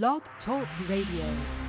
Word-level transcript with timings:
Blog 0.00 0.22
Talk 0.46 0.66
Radio. 0.88 1.61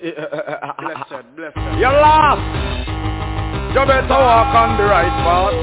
Blessed, 0.00 1.26
blessed. 1.36 1.56
You're 1.78 1.92
lost. 1.92 2.40
You 3.70 3.86
better 3.86 4.08
walk 4.08 4.54
on 4.54 4.76
the 4.76 4.84
right 4.84 5.14
path. 5.22 5.54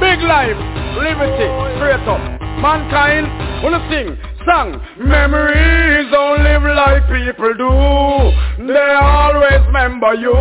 Big 0.00 0.20
life, 0.22 0.56
liberty, 0.96 1.48
straight 1.76 2.06
up. 2.08 2.20
Mankind, 2.62 3.26
wanna 3.62 3.84
sing, 3.90 4.16
song. 4.46 4.80
Memories 4.98 6.10
don't 6.10 6.42
live 6.42 6.62
like 6.62 7.04
people 7.10 7.52
do. 7.54 8.66
They 8.72 8.96
always 9.00 9.60
remember 9.66 10.14
you, 10.14 10.34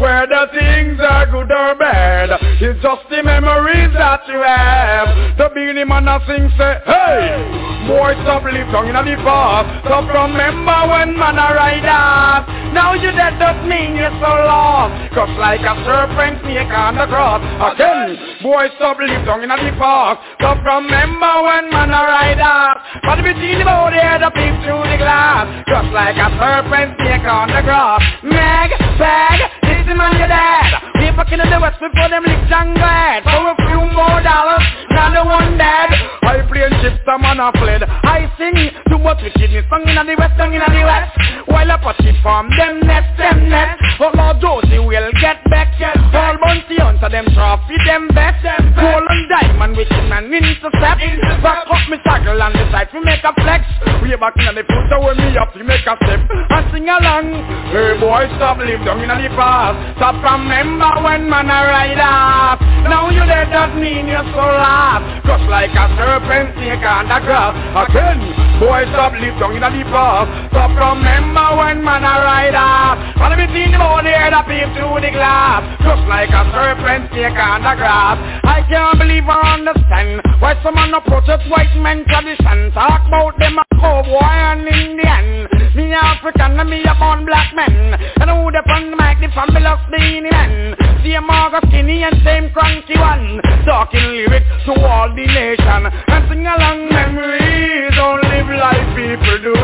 whether 0.00 0.48
things 0.58 0.98
are 1.00 1.26
good 1.26 1.50
or 1.50 1.74
bad. 1.74 2.30
It's 2.60 2.80
just 2.82 3.02
the 3.10 3.22
memories 3.22 3.92
that 3.94 4.26
you 4.28 4.40
have. 4.40 5.36
The 5.36 5.48
beginning 5.54 5.88
man 5.88 6.08
a 6.08 6.20
sing 6.26 6.50
say, 6.56 6.80
hey, 6.86 7.69
boy 7.86 8.12
stop 8.24 8.44
live 8.44 8.68
down 8.72 8.88
in 8.88 8.96
the 8.96 9.16
past. 9.22 9.86
Stop 9.86 10.08
remember 10.08 10.78
when 10.90 11.16
man 11.16 11.38
a 11.38 11.48
ride 11.54 11.86
off. 11.86 12.44
Now 12.72 12.94
you 12.94 13.10
dead 13.12 13.38
does 13.38 13.58
mean 13.66 13.96
you're 13.96 14.14
so 14.22 14.30
lost. 14.46 14.94
Cause 15.14 15.32
like 15.38 15.60
a 15.60 15.74
serpent 15.84 16.42
snake 16.44 16.70
on 16.70 16.96
the 16.96 17.06
cross. 17.06 17.42
Again, 17.74 18.16
boy 18.42 18.68
stop 18.76 18.98
live 18.98 19.26
down 19.26 19.42
in 19.42 19.50
the 19.50 19.72
past. 19.78 20.20
Stop 20.38 20.62
remember 20.62 21.34
when 21.46 21.70
man 21.70 21.90
a 21.90 22.02
ride 22.06 22.40
off. 22.40 22.78
But 23.02 23.22
between 23.22 23.58
the 23.58 23.66
body 23.66 23.98
head 23.98 24.22
a 24.22 24.30
peep 24.30 24.54
through 24.62 24.86
the 24.86 24.98
glass. 24.98 25.46
Just 25.66 25.90
like 25.90 26.16
a 26.16 26.28
serpent 26.38 26.94
snake 27.00 27.26
on 27.26 27.48
the 27.48 27.62
grass. 27.62 28.02
Meg, 28.22 28.70
bag, 28.98 29.59
is 29.90 29.98
man 29.98 30.14
your 30.18 30.28
dad. 30.28 30.70
We 31.02 31.10
fucking 31.16 31.40
in 31.40 31.50
the 31.50 31.58
west 31.58 31.80
before 31.82 32.08
them 32.08 32.22
lick 32.22 32.42
jungle 32.46 32.78
head. 32.78 33.26
For 33.26 33.42
a 33.50 33.54
few 33.66 33.82
more 33.90 34.22
dollars, 34.22 34.62
not 34.94 35.10
the 35.14 35.22
one 35.26 35.58
dead. 35.58 35.90
I 36.22 36.46
play 36.46 36.70
chips, 36.82 37.02
a 37.06 37.18
man 37.18 37.40
a 37.42 37.50
fled. 37.58 37.82
I 37.82 38.30
sing 38.38 38.54
too 38.86 38.98
much 38.98 39.22
wickedness, 39.22 39.66
song 39.66 39.82
in 39.88 39.98
the 39.98 40.14
west, 40.14 40.38
song 40.38 40.54
in 40.54 40.62
the 40.62 40.82
west. 40.86 41.10
While 41.50 41.74
put 41.82 41.98
it 42.06 42.14
from 42.22 42.50
them 42.54 42.86
nest, 42.86 43.10
them 43.18 43.50
nest. 43.50 43.82
But 43.98 44.14
Lord 44.14 44.38
Josie 44.38 44.78
will 44.78 45.10
get 45.18 45.42
back. 45.50 45.74
All 45.80 46.36
bounty 46.44 46.76
hunter, 46.76 47.08
them 47.08 47.24
trophy, 47.32 47.76
them 47.88 48.12
best. 48.12 48.44
Gold 48.44 49.08
and 49.08 49.24
diamond, 49.32 49.76
wicked 49.76 50.04
man 50.12 50.28
intercept. 50.28 51.00
Back 51.40 51.64
up 51.66 51.88
me 51.88 51.96
circle 52.04 52.36
and 52.36 52.52
decide 52.52 52.92
to 52.92 53.00
make 53.00 53.24
a 53.24 53.32
flex. 53.40 53.64
Way 54.04 54.14
back 54.20 54.36
in 54.36 54.54
the 54.54 54.62
future 54.68 55.00
when 55.00 55.16
me 55.16 55.32
up 55.40 55.52
to 55.56 55.64
make 55.64 55.88
a 55.88 55.96
step 56.04 56.20
and 56.28 56.64
sing 56.68 56.84
along. 56.84 57.32
Hey 57.72 57.96
boy, 57.96 58.28
stop 58.36 58.60
live 58.60 58.84
down 58.84 59.00
in 59.00 59.08
the 59.08 59.32
past. 59.32 59.79
From 59.96 60.44
remember 60.44 60.90
when 61.00 61.24
man 61.24 61.48
a 61.48 61.60
ride 61.64 62.02
off. 62.04 62.60
Now 62.84 63.08
you 63.08 63.24
dead 63.24 63.48
does 63.48 63.72
mean 63.80 64.12
you're 64.12 64.26
so 64.36 64.44
lost. 64.44 65.24
Just 65.24 65.46
like 65.48 65.72
a 65.72 65.86
serpent 65.96 66.60
snake 66.60 66.84
on 66.84 67.08
the 67.08 67.18
grass. 67.24 67.56
Again, 67.88 68.20
boy, 68.60 68.84
stop 68.92 69.16
live 69.16 69.40
down 69.40 69.56
in 69.56 69.64
the 69.64 69.84
past. 69.88 70.28
From 70.52 70.76
remember 70.76 71.48
when 71.56 71.80
man 71.80 72.04
a 72.04 72.14
ride 72.20 72.56
off. 72.56 73.00
And 73.24 73.40
me 73.40 73.46
see 73.56 73.72
the 73.72 73.80
body 73.80 74.12
head 74.12 74.36
a 74.36 74.44
peep 74.44 74.68
through 74.76 75.00
the 75.00 75.12
glass. 75.16 75.64
Just 75.80 76.04
like 76.12 76.28
a 76.28 76.44
serpent 76.52 77.08
snake 77.08 77.40
on 77.40 77.64
the 77.64 77.74
grass. 77.80 78.20
I 78.44 78.60
can't 78.68 79.00
believe 79.00 79.24
or 79.24 79.40
understand 79.40 80.20
why 80.44 80.60
some 80.60 80.74
man 80.76 80.90
someone 80.90 81.02
approaches 81.02 81.40
white 81.50 81.74
men 81.76 82.04
tradition. 82.06 82.72
Talk 82.72 83.06
about 83.06 83.38
them 83.38 83.58
a 83.58 83.64
cowboy 83.80 84.18
and 84.18 84.66
Indian. 84.66 85.48
Me 85.74 85.92
African 85.94 86.58
and 86.58 86.70
me 86.70 86.82
a 86.82 86.94
born 86.98 87.24
black 87.24 87.54
man. 87.54 87.94
And 88.20 88.30
who 88.30 88.50
the 88.50 88.62
fun 88.66 88.90
mic 88.90 89.20
the 89.20 89.69
fabulous 89.70 89.90
Beenie 89.90 90.30
Man. 90.30 90.76
Same 91.02 91.26
Marga 91.26 91.60
skinny 91.68 92.02
and 92.02 92.16
same 92.24 92.50
cranky 92.52 92.98
one. 92.98 93.40
Talking 93.64 94.00
lyrics 94.00 94.46
to 94.66 94.72
all 94.72 95.08
the 95.14 95.26
nation. 95.26 95.86
And 95.86 96.28
sing 96.28 96.46
along 96.46 96.88
memories 96.90 97.92
don't 97.96 98.22
live 98.22 98.48
like 98.48 98.86
people 98.96 99.38
do. 99.42 99.54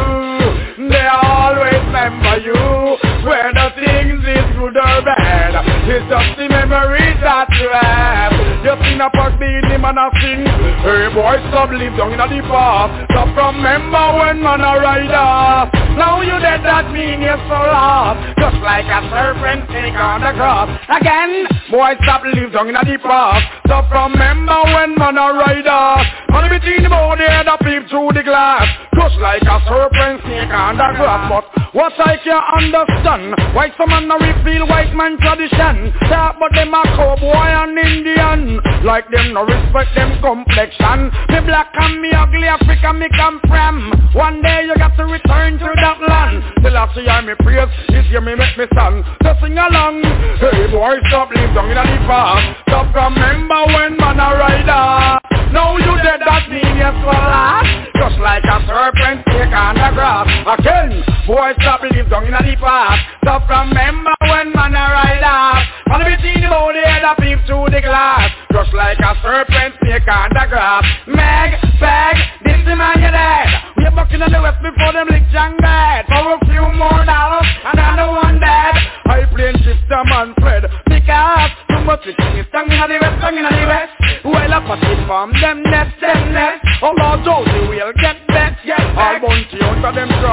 They 0.88 1.06
always 1.06 1.82
remember 1.86 2.38
you. 2.38 2.98
Whether 3.26 3.72
things 3.74 4.22
is 4.22 4.46
good 4.56 4.76
or 4.76 5.02
bad. 5.02 5.54
It's 5.88 6.08
just 6.08 6.38
the 6.38 6.48
memories 6.48 7.18
that 7.22 7.48
you 7.60 7.70
have. 7.72 8.35
You 8.66 8.74
sing 8.82 8.98
a 8.98 9.06
part 9.14 9.38
beat 9.38 9.62
the 9.70 9.78
man 9.78 9.94
a 9.94 10.10
sing. 10.18 10.42
Hey 10.42 11.06
boy, 11.14 11.38
stop 11.54 11.70
live 11.70 11.94
down 11.94 12.10
in 12.10 12.18
the 12.18 12.42
past. 12.50 13.06
Stop 13.14 13.30
remember 13.30 14.18
when 14.18 14.42
man 14.42 14.58
a 14.58 14.82
ride 14.82 15.14
off. 15.14 15.70
Now 15.94 16.18
you 16.18 16.34
dead, 16.42 16.66
that 16.66 16.90
mean 16.90 17.22
you're 17.22 17.38
so 17.46 17.62
lost. 17.62 18.18
Just 18.34 18.58
like 18.66 18.90
a 18.90 19.06
serpent 19.06 19.70
snake 19.70 19.94
on 19.94 20.18
the 20.18 20.34
cross. 20.34 20.66
Again, 20.90 21.46
boy, 21.70 21.94
stop 22.02 22.26
live 22.26 22.50
down 22.50 22.66
in 22.66 22.74
the 22.74 22.98
past. 23.06 23.46
Stop 23.70 23.86
remember 23.86 24.58
when 24.74 24.98
man 24.98 25.14
a 25.14 25.30
ride 25.30 25.70
off. 25.70 26.02
And 26.34 26.50
between 26.50 26.82
the 26.82 26.90
body 26.90 27.22
head 27.22 27.46
a 27.46 27.56
peep 27.62 27.86
through 27.86 28.18
the 28.18 28.26
glass. 28.26 28.66
Just 28.98 29.22
like 29.22 29.46
a 29.46 29.62
serpent 29.62 30.26
snake 30.26 30.50
on 30.50 30.74
the 30.74 30.90
grass. 30.98 31.30
But 31.30 31.44
what 31.72 31.92
I 32.02 32.18
can 32.18 32.42
understand, 32.58 33.30
why 33.54 33.70
some 33.78 33.94
man 33.94 34.10
a 34.10 34.18
reveal 34.18 34.66
white 34.66 34.92
man 34.92 35.16
tradition. 35.22 35.92
Talk 36.10 36.36
but 36.40 36.52
them 36.52 36.74
a 36.74 36.82
cowboy 36.96 37.52
and 37.62 37.78
Indian. 37.78 38.55
Like 38.84 39.10
them 39.10 39.34
no 39.34 39.44
respect 39.44 39.94
them 39.94 40.20
complexion. 40.20 41.10
Me 41.28 41.40
black 41.44 41.72
and 41.74 42.00
me 42.00 42.10
ugly 42.12 42.48
Africa 42.48 42.92
me 42.92 43.08
come 43.16 43.40
from. 43.48 43.90
One 44.14 44.42
day 44.42 44.64
you 44.66 44.74
got 44.76 44.96
to 44.96 45.04
return 45.04 45.58
to 45.58 45.68
that 45.82 45.98
land. 46.00 46.42
Till 46.62 46.76
I 46.76 46.86
see 46.94 47.08
I 47.08 47.20
me 47.20 47.34
praise, 47.40 47.68
this 47.88 48.06
year 48.10 48.20
me 48.20 48.34
make 48.34 48.56
me 48.56 48.66
stand. 48.72 49.04
So 49.22 49.34
sing 49.42 49.58
along. 49.58 50.02
Hey 50.40 50.70
boy, 50.70 50.96
stop 51.08 51.30
live 51.34 51.54
down 51.54 51.70
in 51.70 51.76
the 51.76 51.98
past. 52.06 52.62
Stop 52.68 52.94
remember 52.94 53.66
when 53.72 53.96
man 53.96 54.20
a 54.20 54.28
rider. 54.36 55.20
Now 55.52 55.76
you 55.78 55.94
dead, 56.02 56.20
that 56.20 56.50
mean 56.50 56.76
you're 56.76 56.92
so 57.00 57.12
lost. 57.12 57.85
Just 57.96 58.18
like 58.20 58.44
a 58.44 58.60
serpent 58.68 59.24
snake 59.24 59.56
on 59.56 59.74
the 59.74 59.88
grass. 59.96 60.28
Again, 60.44 61.02
boy, 61.26 61.52
stop 61.60 61.80
live 61.80 62.10
down 62.10 62.28
in 62.28 62.36
the 62.36 62.56
past. 62.60 63.00
Stop 63.24 63.48
remember 63.48 64.12
when 64.28 64.52
man 64.52 64.76
a 64.76 64.84
rider. 64.92 65.64
And 65.88 66.04
between 66.04 66.44
the 66.44 66.48
body 66.52 66.84
head 66.84 67.08
a 67.08 67.16
peep 67.16 67.40
through 67.48 67.72
the 67.72 67.80
glass. 67.80 68.30
Just 68.52 68.72
like 68.74 69.00
a 69.00 69.16
serpent 69.24 69.74
snake 69.80 70.08
on 70.12 70.28
the 70.28 70.44
grass. 70.44 70.84
Meg, 71.08 71.56
bag, 71.80 72.16
this 72.44 72.60
the 72.68 72.76
man 72.76 73.00
you 73.00 73.08
dead. 73.08 73.48
We're 73.80 73.90
back 73.96 74.12
in 74.12 74.20
the 74.20 74.40
west 74.44 74.60
before 74.60 74.92
them 74.92 75.08
lick 75.08 75.24
jungle 75.32 75.64
head. 75.64 76.04
For 76.06 76.36
a 76.36 76.38
few 76.52 76.68
more 76.76 77.00
dollars, 77.00 77.48
and 77.64 77.80
I 77.80 77.96
know 77.96 78.12
one 78.12 78.36
dead. 78.38 78.76
I 79.08 79.24
plane 79.32 79.56
shifter 79.64 80.04
man 80.12 80.36
Fred. 80.36 80.68
Because 80.84 81.50
too 81.72 81.80
much 81.80 82.04
wickedness, 82.04 82.46
tongue 82.52 82.68
in 82.68 82.76
the 82.76 82.98
west, 83.00 83.16
tongue 83.24 83.40
in 83.40 83.46
the 83.48 83.64
west. 83.64 83.92
Well, 84.26 84.52
I 84.52 84.60
put 84.68 84.84
it 84.84 85.00
from 85.06 85.32
them 85.40 85.62
nest, 85.64 85.95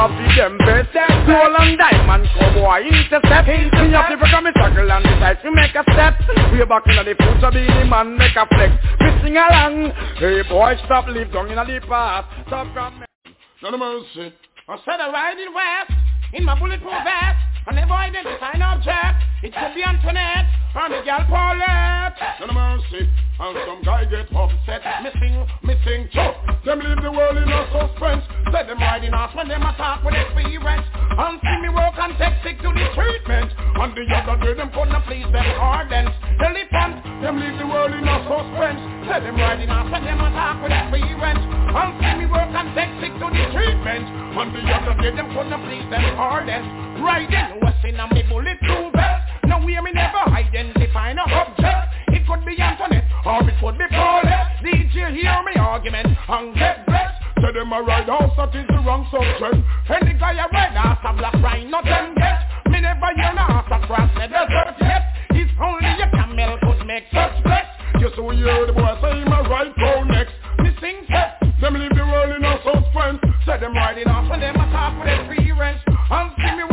hunter 0.07 0.36
them 0.36 0.57
trophy, 0.60 0.91
them 0.93 1.07
best. 1.15 1.27
Gold 1.27 1.55
and 1.60 1.77
diamond, 1.77 2.27
cowboy 2.36 2.83
intercept. 2.83 3.48
Me 3.48 3.95
up 3.95 4.07
the 4.12 4.17
come 4.19 4.45
and 4.45 4.55
circle 4.55 4.91
and 4.91 5.03
decide 5.03 5.39
to 5.43 5.51
make 5.51 5.75
a 5.75 5.83
step. 5.95 6.19
We're 6.51 6.65
back 6.65 6.83
in 6.88 7.00
the 7.00 7.15
future, 7.15 7.51
be 7.51 7.63
the 7.63 7.86
man 7.88 8.17
make 8.17 8.36
a 8.36 8.45
flex. 8.48 8.75
We 9.00 9.10
sing 9.24 9.38
along. 9.38 9.91
Hey 10.19 10.43
boy, 10.48 10.75
stop 10.86 11.07
live 11.07 11.31
down 11.31 11.50
in 11.50 11.55
the 11.55 11.79
past. 11.88 12.27
Stop 12.48 12.74
from 12.74 13.03
None 13.63 13.74
of 13.74 13.79
mercy. 13.79 14.33
I 14.67 14.77
said 14.83 15.00
I 15.00 15.12
ride 15.12 15.39
in 15.39 15.53
west 15.53 15.91
in 16.33 16.43
my 16.43 16.60
bulletproof 16.60 17.00
vest. 17.03 17.39
I 17.67 17.72
never 17.72 17.93
identify 17.93 18.51
an 18.53 18.62
object. 18.62 19.24
It 19.43 19.53
could 19.55 19.75
be 19.75 19.83
Antoinette 19.83 20.62
or 20.75 20.89
the 20.89 21.01
gal 21.05 21.21
Paulette. 21.29 22.17
Of 22.41 22.49
mercy. 22.53 23.05
And 23.39 23.57
some 23.65 23.81
guy 23.83 24.05
get 24.05 24.29
upset. 24.33 24.81
Missing, 25.01 25.35
missing, 25.63 26.09
choke. 26.13 26.37
Them 26.65 26.79
leave 26.81 27.01
the 27.01 27.11
world 27.11 27.37
in 27.37 27.49
a 27.49 27.61
suspense. 27.69 28.25
Let 28.51 28.67
them 28.67 28.79
riding 28.79 29.13
off 29.13 29.35
when 29.35 29.47
them 29.47 29.61
attack 29.61 30.03
with 30.03 30.13
experience. 30.13 30.85
And 30.93 31.37
see 31.41 31.57
me 31.61 31.69
work 31.73 31.93
and 31.97 32.13
take 32.17 32.37
sick 32.41 32.57
to 32.61 32.69
the 32.73 32.85
treatment. 32.93 33.53
And 33.57 33.93
the 33.93 34.05
other 34.17 34.37
day 34.41 34.53
them 34.57 34.69
Couldn't 34.73 35.03
please 35.05 35.29
them 35.33 35.45
ardent. 35.61 36.09
Elephant, 36.41 36.93
Them 37.21 37.37
leave 37.41 37.57
the 37.57 37.67
world 37.69 37.93
in 37.93 38.05
a 38.05 38.17
suspense. 38.25 38.81
let 39.09 39.21
them 39.21 39.37
riding 39.37 39.69
off 39.69 39.89
when 39.93 40.03
them 40.05 40.21
attack 40.21 40.57
with 40.61 40.73
experience. 40.73 41.43
And 41.73 41.89
see 42.01 42.13
me 42.17 42.25
work 42.29 42.49
and 42.53 42.69
take 42.73 42.93
sick 43.01 43.13
to 43.17 43.27
the 43.29 43.45
treatment. 43.53 44.05
And 44.09 44.49
the 44.53 44.61
other 44.73 44.93
day 45.01 45.13
them 45.13 45.29
Couldn't 45.37 45.61
please 45.69 45.85
them 45.89 46.05
ardent. 46.17 46.65
Riding, 47.01 47.61
what's 47.61 47.81
in 47.85 47.97
a 47.97 48.05
me 48.13 48.23
bulletproof 48.29 48.93
vest. 48.93 49.12
Now 49.63 49.67
we 49.67 49.79
me 49.79 49.96
never 49.96 50.27
identify 50.27 51.13
no 51.13 51.24
object. 51.24 51.88
It 52.12 52.27
could 52.27 52.43
be 52.43 52.60
Antoinette 52.60 53.08
or 53.24 53.48
it 53.48 53.55
could 53.63 53.77
be 53.79 53.88
Paulette. 53.96 54.60
DJ 54.60 55.15
hear 55.15 55.39
me 55.39 55.55
argument 55.55 56.08
and 56.27 56.53
get 56.53 56.86
blessed. 56.86 57.24
Say 57.39 57.53
them 57.53 57.72
a 57.72 57.82
ride 57.82 58.12
house, 58.12 58.36
that 58.36 58.51
is 58.60 58.67
the 58.67 58.84
wrong 58.84 59.08
subject. 59.08 59.63
Any 59.88 60.20
guy 60.20 60.36
a 60.36 60.51
red 60.51 60.75
ass 60.75 61.00
a 61.08 61.15
black 61.15 61.39
rhino 61.39 61.79
not 61.79 61.86
them 61.86 62.12
get. 62.12 62.43
Me 62.67 62.82
never 62.82 63.08
hear 63.15 63.32
no 63.32 63.48
ass 63.55 63.72
across 63.72 64.12
the 64.20 64.27
desert 64.27 64.75
yet. 64.84 65.15
It's 65.32 65.51
only 65.55 65.96
a 65.96 66.12
camel 66.12 66.60
could 66.60 66.86
make 66.86 67.08
such 67.15 67.39
flex. 67.48 67.63
You 68.03 68.12
we 68.20 68.36
hear 68.43 68.67
the 68.67 68.74
boy 68.74 69.00
say 69.00 69.15
him 69.15 69.32
a 69.32 69.48
ride 69.48 69.72
go 69.79 70.03
next. 70.03 70.36
Me 70.60 70.75
sing 70.84 71.08
set. 71.08 71.39
Them 71.63 71.79
leave 71.79 71.96
the 71.96 72.03
world 72.03 72.36
in 72.36 72.43
a 72.43 72.60
suspense. 72.67 73.24
Say 73.48 73.63
them 73.63 73.72
riding 73.79 74.12
off 74.12 74.27
and 74.27 74.43
them 74.43 74.60
attack 74.60 74.91
with 75.00 75.08
experience. 75.08 75.79
And 75.88 76.36
see 76.36 76.51
me 76.51 76.72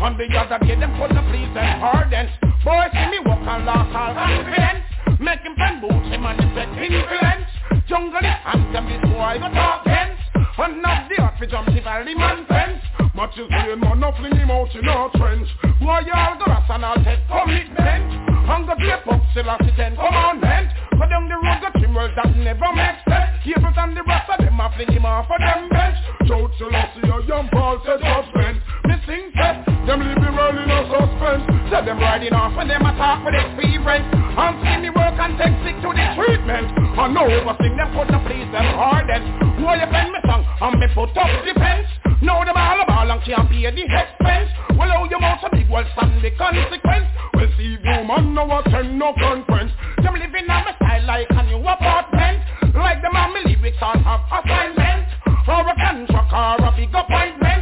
On 0.00 0.16
the 0.16 0.24
other 0.32 0.58
day 0.64 0.80
them 0.80 0.96
couldn't 0.96 1.28
please 1.28 1.52
them 1.52 1.82
ardent. 1.84 2.30
Boy 2.64 2.88
see 2.92 3.08
me 3.12 3.18
walk 3.20 3.44
and 3.44 3.64
lost 3.68 3.92
all 3.92 4.14
confidence. 4.16 4.84
Make 5.20 5.44
him 5.44 5.54
pen 5.56 5.80
boots 5.80 6.08
him 6.08 6.24
and 6.24 6.40
effect 6.40 6.72
influence. 6.72 7.48
Jungle 7.84 8.24
is 8.24 8.40
anthem 8.48 8.88
this 8.88 9.04
boy 9.12 9.36
go 9.36 9.48
talk 9.52 9.84
hence. 9.84 10.16
And 10.56 10.82
not 10.82 11.08
the 11.08 11.16
for 11.38 11.46
jump 11.46 11.68
the 11.72 11.80
valley 11.80 12.14
man 12.14 12.44
Matches 13.14 13.50
rain, 13.50 13.80
man, 13.80 14.00
no 14.00 14.12
fling 14.16 14.36
him 14.36 14.50
out 14.50 14.72
in 14.74 14.84
no 14.84 15.10
trench. 15.16 15.48
Boy, 15.80 16.00
y'all 16.08 16.38
go 16.38 16.44
grass 16.48 16.64
and 16.70 16.84
I'll 16.84 16.96
take 17.04 17.20
commitment. 17.28 18.08
Hunger 18.48 18.76
tape 18.80 19.04
up, 19.04 19.20
still 19.32 19.50
assistant, 19.52 19.96
come 19.96 20.16
on, 20.16 20.40
man. 20.40 20.72
Go 20.96 21.04
down 21.08 21.28
the 21.28 21.36
road, 21.36 21.60
got 21.60 21.76
him 21.76 21.92
words 21.92 22.14
that 22.16 22.34
never 22.36 22.72
make 22.72 22.96
sense. 23.04 23.36
Cables 23.44 23.76
and 23.76 23.96
the 23.96 24.02
rest 24.04 24.30
of 24.32 24.40
them, 24.40 24.60
I 24.60 24.72
fling 24.76 24.92
him 24.92 25.04
off 25.04 25.28
of 25.28 25.36
them 25.36 25.68
bench. 25.68 25.98
Shout 26.24 26.50
till 26.56 26.72
I 26.72 26.88
see 26.96 27.08
a 27.08 27.26
young 27.28 27.48
Paul 27.52 27.82
said 27.84 28.00
judgment. 28.00 28.62
Missing 29.10 29.34
set, 29.34 29.66
them 29.90 30.06
leave 30.06 30.22
the 30.22 30.30
world 30.30 30.54
in 30.54 30.70
a 30.70 30.86
suspense. 30.86 31.42
Set 31.66 31.82
them 31.82 31.98
riding 31.98 32.30
off 32.30 32.54
and 32.54 32.70
them 32.70 32.86
attack 32.86 33.26
with 33.26 33.34
experience. 33.34 34.06
And 34.06 34.54
see 34.62 34.86
me 34.86 34.90
work 34.94 35.18
and 35.18 35.34
take 35.34 35.50
sick 35.66 35.82
to 35.82 35.90
the 35.90 36.06
treatment. 36.14 36.70
I 36.94 37.10
know 37.10 37.26
overthink 37.26 37.74
them 37.74 37.90
couldn't 37.90 38.22
please 38.22 38.46
them 38.54 38.70
hardest. 38.78 39.26
Why 39.58 39.82
you 39.82 39.90
bend 39.90 40.14
me 40.14 40.22
tongue 40.22 40.46
and 40.46 40.78
me 40.78 40.86
put 40.94 41.10
up 41.18 41.26
defense? 41.42 41.90
Know 42.22 42.38
the 42.46 42.54
ball 42.54 42.78
a 42.78 42.86
ball 42.86 43.10
and 43.10 43.18
can't 43.26 43.50
pay 43.50 43.66
the 43.66 43.82
expense. 43.82 44.46
Well, 44.78 44.94
how 44.94 45.02
you 45.10 45.18
mouth 45.18 45.42
so 45.42 45.50
big, 45.50 45.66
well, 45.66 45.82
stand 45.98 46.22
the 46.22 46.30
consequence. 46.38 47.10
Well, 47.34 47.50
see 47.58 47.82
you 47.82 47.82
man, 47.82 48.30
no 48.30 48.46
attend 48.46 48.94
no 48.94 49.10
conference. 49.18 49.74
Them 50.06 50.14
living 50.22 50.46
on 50.46 50.70
my 50.70 50.74
style 50.78 51.02
like 51.10 51.26
a 51.34 51.42
new 51.50 51.58
apartment. 51.58 52.46
Like 52.78 53.02
them 53.02 53.18
on 53.18 53.34
me 53.34 53.42
lyrics 53.42 53.82
on 53.82 54.06
have 54.06 54.22
assignment. 54.30 55.10
Or 55.50 55.66
a 55.66 55.74
contract 55.74 56.30
or 56.30 56.62
a 56.62 56.70
big 56.78 56.94
appointment. 56.94 57.59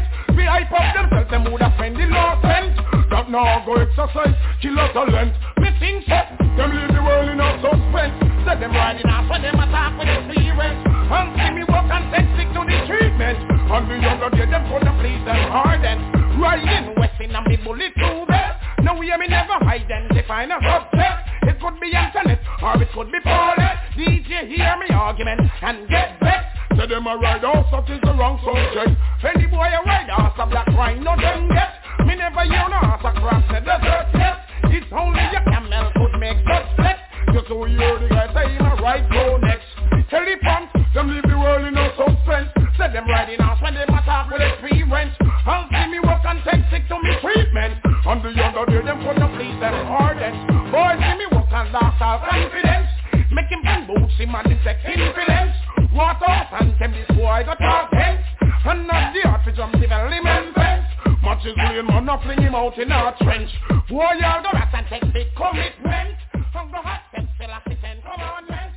Hype 0.49 0.73
up 0.73 0.97
themselves, 0.97 1.29
them 1.29 1.45
would 1.53 1.61
spend 1.77 1.93
the 2.01 2.09
law 2.09 2.41
cent. 2.41 2.73
That 3.13 3.29
now 3.29 3.61
go 3.69 3.77
exercise, 3.77 4.33
kill 4.65 4.81
a 4.81 4.89
talent. 4.97 5.37
Me 5.61 5.69
think 5.77 6.09
so, 6.09 6.17
them 6.57 6.73
leave 6.73 6.89
the 6.89 7.05
world 7.05 7.29
in 7.29 7.37
a 7.37 7.49
suspense. 7.61 8.17
Set 8.49 8.57
them 8.57 8.73
riding 8.73 9.05
off 9.13 9.29
when 9.29 9.45
them 9.45 9.61
attack 9.61 9.93
with 10.01 10.09
experience. 10.09 10.81
And 10.89 11.29
see 11.37 11.51
me 11.53 11.63
work 11.69 11.85
and 11.93 12.09
take 12.17 12.29
sick 12.41 12.49
to 12.57 12.65
the 12.65 12.77
treatment. 12.89 13.39
And 13.45 13.85
the 13.93 13.97
younger 14.01 14.33
get 14.33 14.49
them 14.49 14.65
the 14.73 14.93
please 15.05 15.21
them 15.29 15.37
harden. 15.53 15.99
Riding 16.41 16.97
westing 16.97 17.37
and 17.37 17.45
me 17.45 17.61
bullet 17.61 17.93
through 17.93 18.25
there. 18.33 18.57
No, 18.81 18.97
we 18.97 19.13
me 19.21 19.29
never 19.29 19.61
identify 19.69 20.49
no 20.49 20.57
subject. 20.65 21.29
It 21.45 21.61
could 21.61 21.77
be 21.77 21.93
internet 21.93 22.41
or 22.65 22.81
it 22.81 22.89
could 22.97 23.13
be 23.13 23.21
Paulette. 23.21 23.85
DJ 24.01 24.49
hear 24.49 24.81
me 24.81 24.89
argument 24.97 25.45
and 25.61 25.85
get 25.93 26.17
back. 26.21 26.58
Say 26.79 26.87
them 26.87 27.11
a 27.11 27.19
ride 27.19 27.43
off, 27.43 27.67
that 27.75 27.91
is 27.91 27.99
the 28.07 28.15
wrong 28.15 28.39
subject. 28.39 28.95
Any 29.27 29.51
boy 29.51 29.67
a 29.67 29.83
ride 29.83 30.15
off, 30.15 30.39
a 30.39 30.47
black 30.47 30.71
wine, 30.79 31.03
no 31.03 31.19
them 31.19 31.51
get. 31.51 31.75
Me 32.07 32.15
never 32.15 32.47
hear 32.47 32.71
no 32.71 32.79
ass 32.79 33.03
across 33.03 33.43
the 33.51 33.59
desert 33.67 34.07
yet. 34.15 34.47
It's 34.71 34.87
only 34.95 35.19
a 35.19 35.43
camel 35.43 35.91
could 35.99 36.15
make 36.23 36.39
such 36.47 36.71
flex. 36.79 37.03
Just 37.35 37.51
so 37.51 37.67
hear 37.67 37.99
the 37.99 38.07
guy 38.07 38.31
say 38.31 38.55
him 38.55 38.63
a 38.63 38.79
ride 38.79 39.11
go 39.11 39.43
next. 39.43 39.67
Elephants, 40.15 40.71
them 40.95 41.11
leave 41.11 41.27
the 41.27 41.35
world 41.35 41.67
in 41.67 41.75
no 41.75 41.91
suspense. 41.99 42.47
Say 42.79 42.95
them 42.95 43.11
riding 43.11 43.43
off 43.43 43.59
when 43.59 43.75
them 43.75 43.91
attack 43.91 44.31
with 44.31 44.39
experience. 44.39 45.19
I'll 45.51 45.67
see 45.67 45.87
me 45.91 45.99
work 45.99 46.23
and 46.31 46.39
take 46.47 46.63
sick 46.71 46.87
to 46.95 46.97
me 47.03 47.11
treatment. 47.19 47.75
And 48.07 48.23
the 48.23 48.31
other 48.39 48.71
day 48.71 48.87
them 48.87 49.03
couldn't 49.03 49.35
please 49.35 49.59
them 49.59 49.75
hardest. 49.83 50.47
Boy, 50.71 50.95
see 50.95 51.17
me 51.19 51.27
work 51.35 51.51
and 51.51 51.75
lost 51.75 51.99
all 51.99 52.23
confidence. 52.23 52.87
Make 53.35 53.51
him 53.51 53.67
bang 53.67 53.83
boots, 53.83 54.15
him 54.15 54.31
and 54.31 54.47
insect 54.47 54.87
influence. 54.87 55.59
What 55.93 56.23
off 56.23 56.49
and 56.61 56.77
tell 56.79 56.91
this 56.91 57.07
boy 57.17 57.43
got 57.45 57.59
talk 57.59 57.91
hence. 57.93 58.23
And 58.65 58.87
not 58.87 59.15
the 59.15 59.29
art 59.29 59.41
for 59.45 59.53
jump 59.53 59.73
development 59.81 60.55
fence. 60.55 60.85
Much 61.23 61.47
is 61.47 61.55
real, 61.57 61.83
man, 61.83 62.05
not 62.05 62.23
fling 62.23 62.43
him 62.43 62.55
out 62.55 62.79
in 62.79 62.93
our 62.93 63.17
trench. 63.19 63.51
Boy, 63.89 64.05
y'all 64.21 64.43
go 64.43 64.51
rat 64.53 64.69
and 64.75 64.87
take 64.91 65.13
big 65.13 65.29
commitment. 65.35 66.17
From 66.53 66.71
the 66.71 66.79
hot 66.79 67.01
step, 67.11 67.25
still 67.37 67.51
assistant, 67.51 68.03
come 68.05 68.21
on, 68.21 68.47
man. 68.49 68.68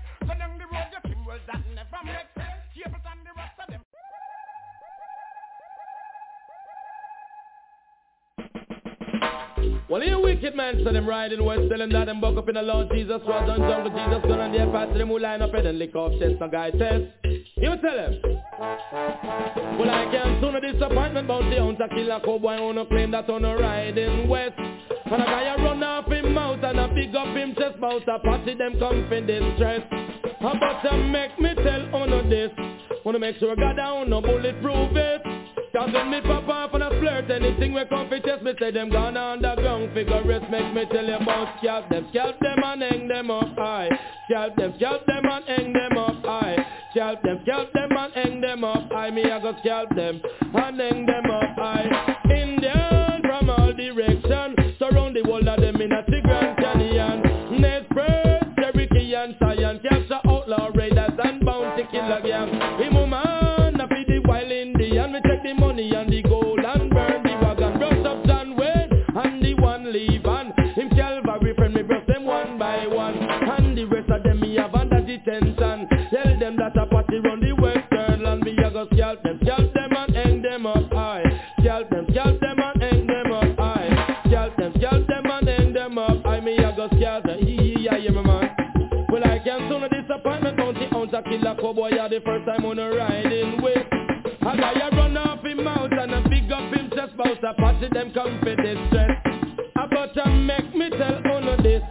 Well, 9.91 10.01
you 10.01 10.21
wicked 10.21 10.55
man, 10.55 10.79
so 10.85 10.93
them 10.93 11.05
riding 11.05 11.43
west, 11.43 11.67
tell 11.67 11.79
them 11.79 11.91
that 11.91 12.05
them 12.05 12.21
buck 12.21 12.37
up 12.37 12.47
in 12.47 12.55
the 12.55 12.61
Lord 12.61 12.87
Jesus, 12.93 13.19
was 13.27 13.49
on 13.49 13.59
jungle 13.59 13.91
Jesus, 13.91 14.23
gun 14.23 14.39
on 14.39 14.53
their 14.53 14.71
path, 14.71 14.87
to 14.93 14.97
them 14.97 15.09
who 15.09 15.19
line 15.19 15.41
up 15.41 15.51
head 15.51 15.65
and 15.65 15.75
then 15.75 15.79
lick 15.79 15.93
off 15.97 16.17
chest, 16.17 16.35
no 16.39 16.47
guy 16.47 16.71
test. 16.71 17.11
You 17.57 17.75
tell 17.75 17.97
them. 17.99 18.15
Well, 19.75 19.89
I 19.91 20.07
can't 20.09 20.39
soon 20.39 20.55
a 20.55 20.61
disappointment 20.61 21.25
about 21.25 21.43
the 21.43 21.87
killer 21.89 22.21
cowboy 22.23 22.55
on 22.55 22.77
a 22.77 22.85
claim 22.85 23.11
that 23.11 23.29
on 23.29 23.43
a 23.43 23.53
riding 23.57 24.29
west. 24.29 24.53
And 24.57 25.23
a 25.23 25.25
guy 25.25 25.43
a 25.43 25.57
run 25.57 25.83
off 25.83 26.09
him 26.09 26.33
mouth 26.33 26.63
and 26.63 26.79
a 26.79 26.87
big 26.87 27.13
up 27.13 27.35
him 27.35 27.53
chest 27.59 27.77
mouth, 27.79 28.03
a 28.07 28.19
party 28.19 28.55
them 28.55 28.79
come 28.79 29.05
for 29.09 29.19
distress. 29.19 29.81
How 30.39 30.53
about 30.53 30.83
to 30.83 30.97
make 31.03 31.37
me 31.37 31.53
tell 31.53 31.95
on 31.95 32.29
this? 32.29 32.49
Wanna 33.03 33.19
make 33.19 33.35
sure 33.39 33.57
God 33.57 33.75
down, 33.75 34.09
no 34.09 34.21
bulletproof 34.21 34.95
it. 34.95 35.30
Cause 35.81 35.93
when 35.93 36.11
me 36.11 36.21
pop 36.21 36.47
off 36.47 36.75
and 36.75 36.83
I 36.83 36.89
flirt 36.99 37.31
Anything 37.31 37.73
we 37.73 37.83
come 37.85 38.07
fi 38.07 38.19
test 38.19 38.43
me 38.43 38.53
say 38.59 38.69
them 38.69 38.91
gone 38.91 39.17
underground. 39.17 39.91
Figure 39.95 40.21
rest 40.23 40.45
make 40.51 40.71
me 40.75 40.85
tell 40.91 41.03
you 41.03 41.15
about 41.15 41.57
scalp 41.57 41.89
them. 41.89 42.05
Scalp 42.11 42.37
them 42.39 42.59
and 42.63 42.83
hang 42.83 43.07
them 43.07 43.31
up 43.31 43.55
high. 43.57 43.89
Scalp 44.29 44.55
them, 44.57 44.73
scalp 44.77 45.03
them 45.07 45.25
and 45.25 45.45
hang 45.47 45.73
them 45.73 45.97
up 45.97 46.23
high. 46.23 46.55
Scalp 46.91 47.23
them, 47.23 47.39
scalp 47.41 47.73
them 47.73 47.97
and 47.97 48.13
hang 48.13 48.41
them 48.41 48.63
up 48.63 48.91
high. 48.91 49.09
Me 49.09 49.23
I 49.23 49.41
go 49.41 49.55
scalp 49.61 49.89
them 49.95 50.21
and 50.53 50.79
hang 50.79 51.05
them 51.07 51.31
up 51.31 51.55
high. 51.57 52.15
Indian 52.29 53.21
from 53.23 53.49
all 53.49 53.73
direction. 53.73 54.75
Surround 54.77 55.15
the 55.15 55.23
world 55.27 55.47
of 55.47 55.59
them 55.61 55.81
in 55.81 55.91
a 55.91 56.03
Grand 56.21 56.57
Canyon 56.59 57.59
Ned 57.59 57.87
First, 57.95 58.45
Cherokee 58.55 59.15
and 59.15 59.35
money 65.81 65.95
and 65.95 66.11
the 66.11 66.21
gold 66.27 66.59
and 66.59 66.89
burn 66.89 67.23
the 67.23 67.33
wagon 67.41 67.77
Brush 67.77 68.05
up 68.05 68.25
John 68.25 68.55
Wayne. 68.55 68.89
And 69.15 69.43
the 69.43 69.53
one 69.55 69.91
leave 69.91 70.25
and 70.25 70.53
Him 70.75 70.89
Calvary 70.89 71.53
friend 71.55 71.73
me 71.73 71.81
brush 71.83 72.05
them 72.07 72.25
one 72.25 72.57
by 72.57 72.87
one. 72.87 73.17
And 73.17 73.77
the 73.77 73.85
rest 73.85 74.09
of 74.09 74.23
them 74.23 74.39
me 74.39 74.55
have 74.55 74.73
under 74.75 75.01
detention. 75.01 75.87
Tell 76.11 76.39
them 76.39 76.55
that 76.57 76.77
a 76.77 76.85
party 76.87 77.19
run 77.19 77.41
the 77.41 77.53
western 77.53 78.23
land. 78.23 78.41
Me 78.41 78.55
a 78.63 78.71
go 78.71 78.87
scalp 78.93 79.23
them, 79.23 79.39
scalp 79.43 79.73
them 79.73 79.91
and 79.95 80.15
hang 80.15 80.41
them 80.41 80.65
up 80.65 80.91
high. 80.91 81.23
Scalp 81.59 81.89
them, 81.89 82.05
scalp 82.11 82.39
them 82.39 82.59
and 82.59 82.81
hang 82.81 83.07
them 83.07 83.31
up 83.31 83.57
high. 83.57 84.21
Scalp 84.27 84.57
them, 84.57 84.73
scalp 84.77 85.07
them 85.07 85.25
and 85.25 85.47
hang 85.47 85.73
them 85.73 85.97
up 85.97 86.23
high. 86.23 86.39
Me 86.39 86.57
a 86.57 86.73
go 86.75 86.87
scalp 86.95 87.23
them, 87.25 87.39
yeah, 87.41 87.97
yeah, 87.97 88.11
my 88.11 88.21
man. 88.21 88.49
Well, 89.09 89.23
I 89.25 89.39
can't 89.39 89.69
soon 89.69 89.83
a 89.83 89.89
disappointment. 89.89 90.57
Bounty 90.57 90.87
ounce 90.95 91.11
a 91.13 91.21
killer 91.23 91.55
cowboy 91.59 91.89
Yeah, 91.93 92.07
the 92.07 92.21
first 92.23 92.45
time 92.45 92.63
on 92.65 92.79
a 92.79 92.89
riding 92.89 93.61
with 93.61 93.85
A 94.41 94.57
guy 94.57 94.87
a 94.87 95.00
him 97.25 97.37
a 97.43 97.53
party 97.53 97.87
them 97.93 98.11
come 98.13 98.39
for 98.41 98.55
distress 98.55 99.11
About 99.75 100.13
to 100.15 100.25
make 100.29 100.75
me 100.75 100.89
tell 100.89 101.21
on 101.25 101.63
this. 101.63 101.81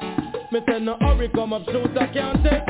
Me 0.52 0.60
say 0.68 0.80
no 0.80 0.96
hurry 1.00 1.28
come 1.28 1.52
up 1.52 1.64
shoot 1.66 1.96
I 1.98 2.06
can't 2.12 2.42
take. 2.42 2.64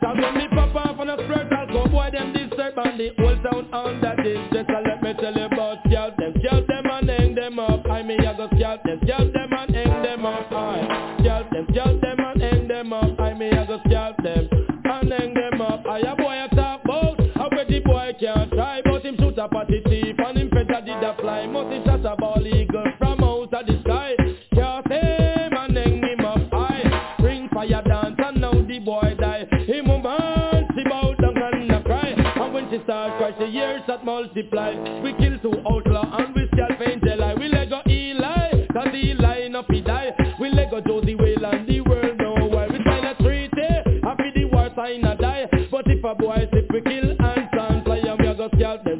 Cause 0.00 0.16
when 0.20 0.34
me 0.34 0.48
pop 0.54 0.74
off 0.74 0.98
on 1.00 1.10
a 1.10 1.16
spread 1.24 1.52
I'll 1.52 1.66
go 1.66 1.86
boy 1.90 2.10
them 2.12 2.32
disturb 2.32 2.78
And 2.78 3.00
the 3.00 3.10
whole 3.18 3.36
town 3.42 3.68
under 3.72 4.16
distress 4.22 4.66
So 4.68 4.80
let 4.84 5.02
me 5.02 5.14
tell 5.14 5.34
you 5.34 5.46
about 5.46 5.78
scalp 5.88 6.16
them 6.16 6.34
Scalp 6.44 6.66
them 6.66 6.86
and 6.90 7.08
hang 7.08 7.34
them 7.34 7.58
up. 7.58 7.86
I 7.90 8.02
me 8.02 8.16
a 8.16 8.34
go 8.36 8.48
scalp 8.54 8.82
them 8.84 9.00
Scalp 9.04 9.32
them 9.32 9.52
and 9.52 9.74
hang 9.74 10.02
them 10.02 10.26
up. 10.26 10.52
I 10.52 11.16
Scalp 11.20 11.50
them, 11.50 11.66
scalp 11.70 12.00
them 12.00 12.18
and 12.20 12.42
hang 12.42 12.68
them 12.68 12.92
up. 12.92 13.18
I 13.18 13.34
me 13.34 13.48
a 13.48 13.66
go 13.66 13.80
scalp 13.86 14.16
them 14.22 14.48
and 14.84 15.12
hang 15.12 15.34
them 15.34 15.60
up. 15.60 15.86
I 15.86 16.00
a 16.00 16.14
boy 16.16 16.36
a 16.36 16.54
talk 16.54 16.84
about 16.84 17.18
How 17.34 17.48
where 17.50 17.64
the 17.64 17.80
boy 17.80 18.12
can't 18.20 18.52
try 18.52 18.82
But 18.84 19.02
him 19.02 19.16
shoot 19.18 19.38
up 19.38 19.52
at 19.54 19.68
the 19.68 19.80
thief 19.88 20.16
And 20.18 20.38
him 20.38 20.50
feather 20.50 20.84
did 20.84 21.02
a 21.02 21.16
fly. 21.20 21.46
Must 21.46 21.72
he 21.72 21.82
boy 22.16 22.44
if 45.88 46.04
a 46.04 46.14
boy 46.14 46.48
slip 46.50 46.70
we 46.72 46.80
kill 46.82 47.03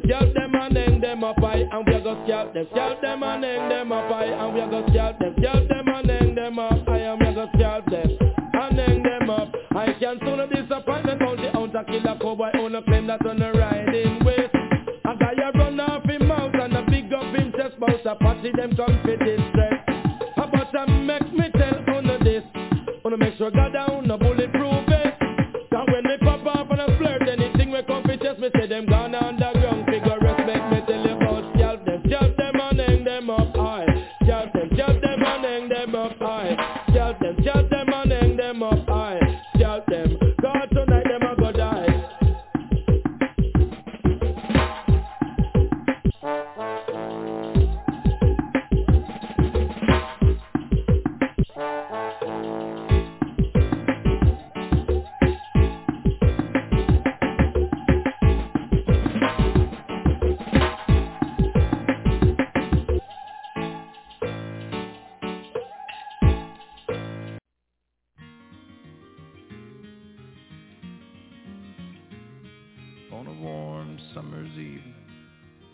them. 0.01 0.09
Scalp 0.09 0.33
them 0.33 0.55
and 0.55 0.77
hang 0.77 1.01
them 1.01 1.23
up 1.23 1.39
high 1.39 1.63
And 1.71 1.87
we 1.87 1.93
a 1.93 2.01
go 2.01 2.23
scalp 2.25 2.53
them. 2.53 2.67
Scalp 2.71 3.01
them 3.01 3.23
and 3.23 3.43
hang 3.43 3.69
them 3.69 3.91
up 3.91 4.11
high 4.11 4.25
And 4.25 4.53
we 4.53 4.61
a 4.61 4.67
go 4.67 4.85
scalp 4.89 5.19
them. 5.19 5.35
Scalp 5.39 5.67
them 5.67 5.87
and 5.87 6.09
hang 6.09 6.35
them 6.35 6.59
up 6.59 6.87
high 6.87 6.99
And 6.99 7.19
we 7.19 7.27
a 7.27 7.33
go 7.33 7.47
scalp 7.55 7.85
them. 7.89 8.17
And 8.53 8.79
hang 8.79 9.03
them 9.03 9.29
up. 9.29 9.51
I 9.75 9.93
can 9.99 10.19
soon 10.21 10.39
a 10.39 10.47
disappointment 10.47 11.19
Bounty 11.19 11.47
out 11.49 11.75
a 11.75 11.83
killer 11.85 12.17
cowboy 12.21 12.51
On 12.59 12.75
a 12.75 12.81
claim 12.83 13.07
that 13.07 13.25
on 13.25 13.41
a 13.41 13.51
riding 13.51 14.23
waist 14.23 14.55
A 15.03 15.17
guy 15.17 15.33
a 15.35 15.51
run 15.57 15.79
off 15.79 16.03
him 16.05 16.27
mouth 16.27 16.53
And 16.53 16.77
a 16.77 16.83
big 16.83 17.11
up 17.11 17.23
him 17.35 17.51
chest 17.51 17.79
Bout 17.79 18.05
a 18.05 18.15
party 18.15 18.51
them 18.55 18.75
come 18.75 18.99
for 19.03 19.17
distress 19.17 19.73
About 20.37 20.71
to 20.71 20.87
make 20.87 21.33
me 21.33 21.49
tell 21.57 21.95
on 21.95 22.23
this. 22.23 22.43
Wanna 23.03 23.17
make 23.17 23.37
sure 23.37 23.51
God 23.51 23.73
down 23.73 24.07
no 24.07 24.17
bulletproof 24.17 24.87
it 24.87 25.13
Cause 25.71 25.87
when 25.91 26.03
me 26.03 26.17
pop 26.21 26.45
off 26.45 26.71
and 26.71 26.81
I 26.81 26.97
flirt 26.97 27.27
Anything 27.27 27.71
we 27.71 27.83
come 27.83 28.03
for 28.03 28.15
chest 28.15 28.39
Me 28.39 28.49
say 28.55 28.67
them 28.67 28.85
gone 28.85 29.13
underground 29.13 29.54
them 33.15 33.29
up 33.29 33.55
high. 33.55 33.85
Girls 34.25 34.49
them, 34.53 34.69
jump 34.75 35.01
them 35.01 35.23
and 35.23 35.45
hang 35.45 35.69
them 35.69 35.95
up 35.95 36.17
high. 36.19 36.84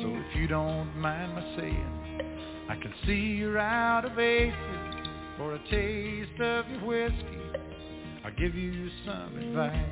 So 0.00 0.06
if 0.08 0.36
you 0.36 0.46
don't 0.46 0.96
mind 0.96 1.34
my 1.34 1.56
saying, 1.56 2.20
I 2.70 2.76
can 2.76 2.94
see 3.06 3.36
you're 3.36 3.58
out 3.58 4.04
of 4.04 4.18
aces. 4.18 4.54
For 5.36 5.54
a 5.54 5.58
taste 5.70 6.40
of 6.40 6.68
your 6.68 6.84
whiskey, 6.84 7.40
I'll 8.24 8.34
give 8.38 8.54
you 8.54 8.90
some 9.04 9.36
advice. 9.36 9.86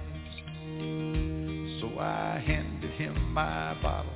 So 1.81 1.99
I 1.99 2.43
handed 2.47 2.91
him 2.93 3.33
my 3.33 3.75
bottle, 3.83 4.13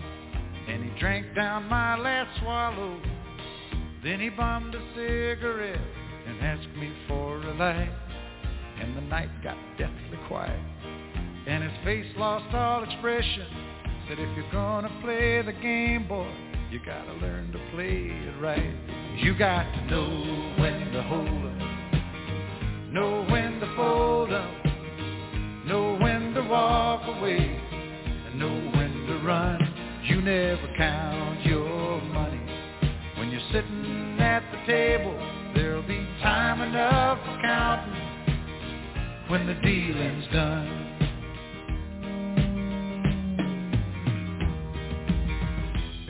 and 0.68 0.84
he 0.84 0.98
drank 0.98 1.34
down 1.34 1.68
my 1.68 1.98
last 1.98 2.38
swallow. 2.40 3.00
Then 4.04 4.20
he 4.20 4.28
bummed 4.30 4.74
a 4.74 4.80
cigarette 4.94 5.80
and 6.26 6.40
asked 6.42 6.74
me 6.76 6.92
for 7.08 7.36
a 7.36 7.54
light. 7.54 7.92
And 8.80 8.96
the 8.96 9.02
night 9.02 9.30
got 9.42 9.56
deathly 9.78 10.18
quiet, 10.28 10.58
and 11.46 11.62
his 11.62 11.72
face 11.84 12.12
lost 12.16 12.54
all 12.54 12.82
expression. 12.82 13.46
Said, 14.08 14.18
if 14.18 14.36
you're 14.36 14.50
gonna 14.50 14.90
play 15.00 15.42
the 15.42 15.52
game, 15.52 16.08
boy, 16.08 16.28
you 16.70 16.80
gotta 16.84 17.12
learn 17.14 17.52
to 17.52 17.58
play 17.74 18.10
it 18.10 18.42
right. 18.42 18.74
You 19.18 19.38
got 19.38 19.62
to 19.62 19.86
know 19.86 20.54
when 20.58 20.90
to 20.92 21.02
hold 21.02 21.44
up, 21.46 22.92
know 22.92 23.24
when 23.30 23.60
to 23.60 23.76
fold 23.76 24.32
up, 24.32 24.64
know 25.66 25.96
when 26.00 26.34
to 26.34 26.42
walk 26.42 27.02
away, 27.16 27.38
and 27.38 28.38
know 28.38 28.70
when 28.76 29.06
to 29.06 29.24
run. 29.24 29.60
You 30.04 30.20
never 30.20 30.68
count 30.76 31.46
your 31.46 32.00
money 32.02 32.40
when 33.18 33.30
you're 33.30 33.40
sitting 33.52 34.16
at 34.18 34.42
the 34.50 34.72
table. 34.72 35.16
There'll 35.54 35.86
be 35.86 36.04
time 36.22 36.60
enough 36.60 37.18
for 37.24 37.40
counting 37.40 37.94
when 39.28 39.46
the 39.46 39.54
dealing's 39.54 40.26
done. 40.32 40.91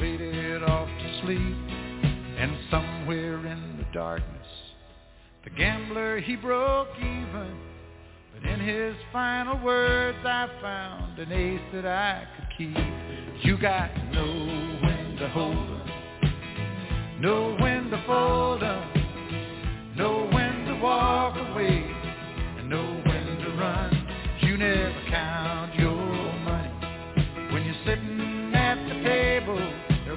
faded 0.00 0.62
off 0.62 0.88
to 0.88 1.20
sleep. 1.22 1.56
And 2.38 2.56
somewhere 2.70 3.46
in 3.46 3.76
the 3.76 3.86
darkness, 3.92 4.46
the 5.44 5.50
gambler, 5.50 6.20
he 6.20 6.36
broke 6.36 6.88
even. 6.98 7.58
But 8.34 8.50
in 8.50 8.60
his 8.60 8.94
final 9.12 9.62
words, 9.62 10.18
I 10.24 10.48
found 10.62 11.18
an 11.18 11.30
ace 11.30 11.60
that 11.74 11.86
I 11.86 12.26
could 12.34 12.48
keep. 12.56 13.44
You 13.44 13.58
got 13.58 13.94
to 13.94 14.04
know 14.12 14.78
when 14.82 15.16
to 15.18 15.28
hold 15.28 15.54
hold 15.54 15.80
'em, 15.80 17.20
know 17.20 17.56
when 17.60 17.90
to 17.90 18.02
fold 18.06 18.60
fold 18.60 18.62
'em, 18.62 19.96
know 19.96 20.28
when 20.32 20.64
to 20.66 20.74
walk 20.82 21.36
away, 21.36 21.84
and 22.58 22.70
know 22.70 23.09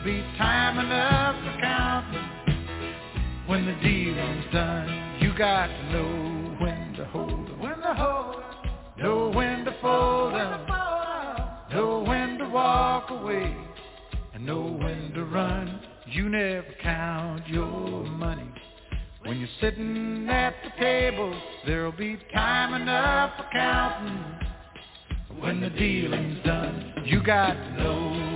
There'll 0.04 0.22
be 0.22 0.38
time 0.38 0.80
enough 0.80 1.36
for 1.36 1.62
counting 1.62 3.48
when 3.48 3.66
the 3.66 3.74
dealing's 3.76 4.46
done. 4.52 5.18
You 5.22 5.34
got 5.38 5.68
to 5.68 5.92
know 5.94 6.58
when 6.60 6.94
to 6.98 7.06
hold 7.06 7.32
'em, 7.32 7.60
when 7.60 7.78
to 7.78 7.94
hold 7.94 8.36
'em, 8.36 9.04
know 9.04 9.30
when 9.30 9.63
to 9.63 9.72
fold 9.82 10.34
'em, 10.34 10.68
know 11.72 12.04
when 12.06 12.38
to 12.39 12.50
walk 12.50 13.12
away, 13.12 13.56
and 14.34 14.46
know 14.46 14.63
when 14.63 15.13
to 15.13 15.24
run. 15.24 15.80
You 16.06 16.28
never 16.28 16.74
count 16.82 17.48
your 17.48 18.04
money 18.04 18.52
when 19.24 19.39
you're 19.39 19.48
sitting 19.62 20.28
at 20.30 20.54
the 20.63 20.72
table. 20.84 21.34
There'll 21.66 21.94
be 21.94 22.18
time 22.34 22.74
enough 22.74 23.38
for 23.38 23.46
counting 23.54 24.20
when 25.39 25.62
the 25.62 25.70
dealing's 25.70 26.44
done. 26.44 26.94
You 27.06 27.24
got 27.24 27.54
to 27.54 27.72
know 27.82 28.33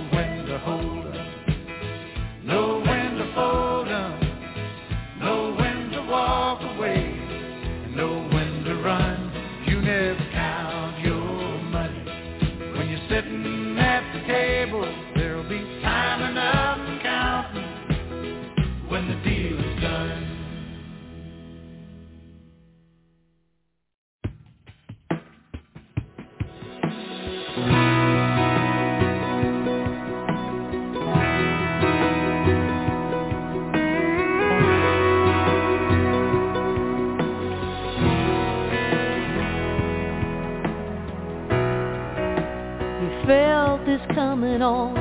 on. 44.62 44.96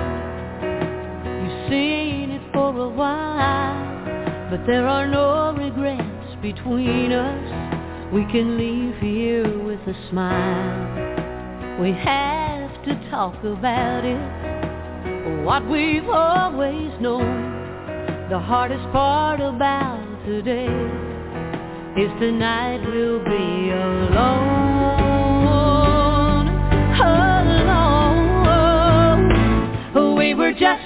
You've 1.42 1.70
seen 1.70 2.30
it 2.30 2.42
for 2.52 2.68
a 2.68 2.88
while. 2.88 3.86
But 4.50 4.66
there 4.66 4.86
are 4.86 5.06
no 5.06 5.54
regrets 5.56 6.36
between 6.40 7.12
us. 7.12 8.12
We 8.12 8.24
can 8.26 8.56
leave 8.56 8.96
here 9.00 9.58
with 9.64 9.80
a 9.80 9.94
smile. 10.10 11.80
We 11.80 11.92
have 11.92 12.84
to 12.84 13.10
talk 13.10 13.42
about 13.44 14.04
it. 14.04 15.44
What 15.44 15.68
we've 15.68 16.08
always 16.08 16.92
known. 17.00 17.54
The 18.30 18.38
hardest 18.38 18.84
part 18.92 19.40
about 19.40 20.24
today 20.24 20.66
is 21.96 22.10
tonight 22.20 22.84
we'll 22.86 23.24
be 23.24 23.70
alone. 23.70 24.96
Alone. 26.98 27.25
We 30.26 30.34
were 30.34 30.50
just 30.50 30.85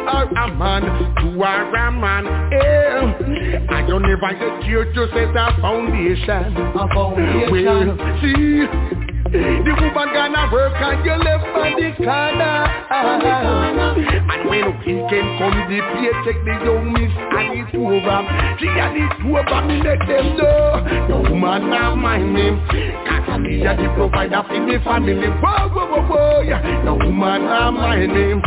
are 0.00 0.24
a 0.24 0.54
man, 0.54 0.82
you 1.24 1.42
are 1.42 1.74
a 1.74 1.92
man, 1.92 2.24
yeah. 2.50 3.76
And 3.76 3.88
you 3.88 4.00
never 4.00 4.32
get 4.32 4.64
here 4.64 4.84
to 4.84 5.08
set 5.12 5.36
a 5.36 5.60
foundation. 5.60 6.56
A 6.56 6.88
foundation. 6.94 7.50
Well, 7.52 8.20
see, 8.22 8.98
the 9.30 9.74
woman 9.76 10.08
gonna 10.14 10.48
work 10.50 10.72
and 10.80 11.04
you 11.04 11.12
left 11.12 11.44
on 11.44 11.76
the 11.76 11.92
corner 11.98 12.64
And 12.88 14.48
when 14.48 14.72
weekend 14.80 15.38
come 15.38 15.68
the 15.68 15.80
paycheck 15.84 16.38
the 16.48 16.54
young 16.64 16.92
miss 16.94 17.12
and 17.12 17.60
it's 17.60 17.74
over 17.76 18.24
She 18.56 18.68
and 18.68 18.96
it's 18.96 19.20
over 19.20 19.60
me 19.68 19.82
let 19.84 20.00
them 20.08 20.36
know 20.38 20.80
The 21.08 21.30
woman 21.30 21.68
not 21.68 21.96
my 21.96 22.16
name 22.16 22.56
Cause 23.04 23.40
me 23.40 23.66
a 23.66 23.76
the 23.76 23.92
provider 23.94 24.42
for 24.48 24.60
me 24.60 24.78
family 24.82 25.28
Whoa 25.28 25.68
whoa 25.68 25.84
whoa 25.86 26.08
whoa 26.08 26.84
The 26.84 26.94
woman 26.94 27.42
not 27.44 27.72
my 27.72 28.06
name. 28.06 28.40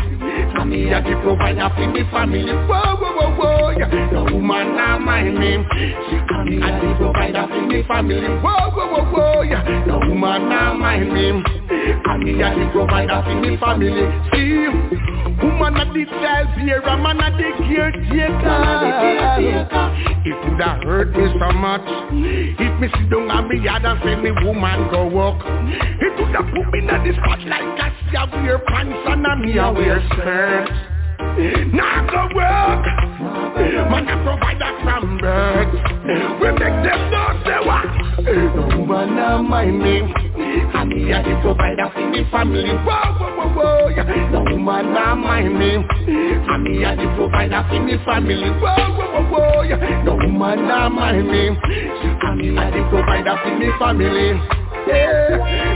And 0.61 0.69
me 0.69 0.93
a 0.93 1.01
the 1.01 1.19
provider 1.23 1.69
for 1.75 1.87
me 1.87 2.03
family. 2.11 2.53
Whoa, 2.53 2.95
whoa, 2.95 3.17
whoa, 3.17 3.33
whoa, 3.33 3.69
yeah. 3.71 4.11
No 4.13 4.25
woman 4.25 4.77
are 4.77 4.99
my 4.99 5.23
name. 5.23 5.65
She 5.73 6.17
And 6.29 6.45
me 6.45 6.57
a 6.61 6.69
the 6.77 6.93
provider 6.97 7.47
for 7.49 7.65
me 7.65 7.81
family. 7.87 8.27
Whoa, 8.45 8.69
whoa, 8.69 8.85
whoa, 8.93 9.11
whoa, 9.11 9.41
yeah. 9.41 9.85
No 9.87 9.97
woman 9.97 10.51
are 10.51 10.75
my 10.75 10.99
name. 10.99 11.60
And 11.71 12.23
me 12.23 12.41
a 12.41 12.49
the 12.55 12.69
provider 12.71 13.21
for 13.23 13.35
me 13.39 13.57
family. 13.57 14.05
See. 14.33 15.11
Woman 15.41 15.75
a 15.75 15.85
the 15.91 16.05
child 16.05 16.49
bearer, 16.55 16.97
man 16.97 17.19
a 17.19 17.31
the 17.31 17.49
caretaker. 17.65 19.01
It 20.23 20.37
would 20.45 20.61
have 20.61 20.83
hurt 20.83 21.17
me 21.17 21.25
so 21.39 21.51
much 21.51 21.81
If 22.11 22.79
me 22.79 22.87
sit 22.93 23.09
down 23.09 23.31
on 23.31 23.49
me 23.49 23.59
yard 23.59 23.85
and 23.85 23.99
say 24.03 24.15
me 24.21 24.31
woman 24.45 24.87
go 24.91 25.07
walk 25.07 25.41
It 25.43 26.13
would 26.19 26.35
have 26.35 26.45
put 26.53 26.71
me 26.71 26.79
in 26.79 26.87
the 26.87 27.13
spot 27.17 27.41
like 27.47 27.79
a 27.79 27.91
I 28.17 28.25
wear 28.43 28.59
pants 28.59 28.99
and 29.07 29.41
me 29.41 29.57
a 29.57 29.71
wear 29.71 29.99
skirt 30.11 30.90
Now 31.73 32.05
go 32.11 32.35
work. 32.35 32.85
Man 33.91 34.07
a 34.07 34.15
provider 34.23 34.71
from 34.83 35.17
birth 35.19 35.71
We 36.41 36.47
make 36.51 36.77
them 36.83 37.01
know 37.11 37.29
say 37.45 37.59
what 37.65 37.85
No 38.55 38.77
woman 38.77 39.17
a 39.19 39.41
my 39.43 39.65
name 39.65 40.13
And 40.73 40.89
me 40.89 41.11
a 41.11 41.21
the 41.23 41.39
provider 41.41 41.89
for 41.93 42.09
me 42.09 42.25
family 42.31 42.71
Whoa, 42.83 43.15
whoa, 43.19 43.37
whoa, 43.37 43.89
whoa. 43.89 44.31
No 44.31 44.39
woman 44.43 44.95
a 44.97 45.15
my 45.15 45.41
name 45.43 45.83
And 46.07 46.63
me 46.63 46.83
a 46.83 46.95
the 46.95 47.07
provider 47.15 47.63
for 47.69 47.79
me 47.79 47.97
family 48.05 48.49
Whoa, 48.59 48.75
whoa, 48.97 49.23
whoa, 49.23 49.63
whoa. 49.63 50.03
No 50.03 50.15
woman 50.15 50.69
a 50.71 50.89
my 50.89 51.11
name 51.21 51.55
And 51.63 52.37
me 52.39 52.49
a 52.57 52.71
the 52.71 52.81
provider 52.89 53.35
for 53.43 53.57
me 53.57 53.69
family. 53.79 54.39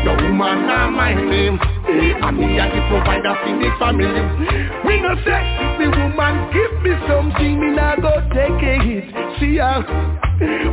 No 0.06 0.13
woman 0.15 0.67
not 0.67 0.91
my 0.91 1.13
name. 1.13 1.58
And 1.88 2.38
me 2.38 2.60
a 2.60 2.65
the 2.67 2.82
provider 2.89 3.36
for 3.41 3.54
me 3.56 3.69
family. 3.80 4.21
We 4.86 4.99
no 5.01 5.15
say 5.23 5.41
the 5.80 5.88
woman 6.15 6.49
give 6.54 6.82
me 6.82 6.91
something 7.08 7.60
Me 7.60 7.75
not 7.75 8.01
go 8.01 8.12
take 8.32 8.63
a 8.63 8.75
hit. 8.84 9.39
See 9.39 9.58
ya. 9.58 9.82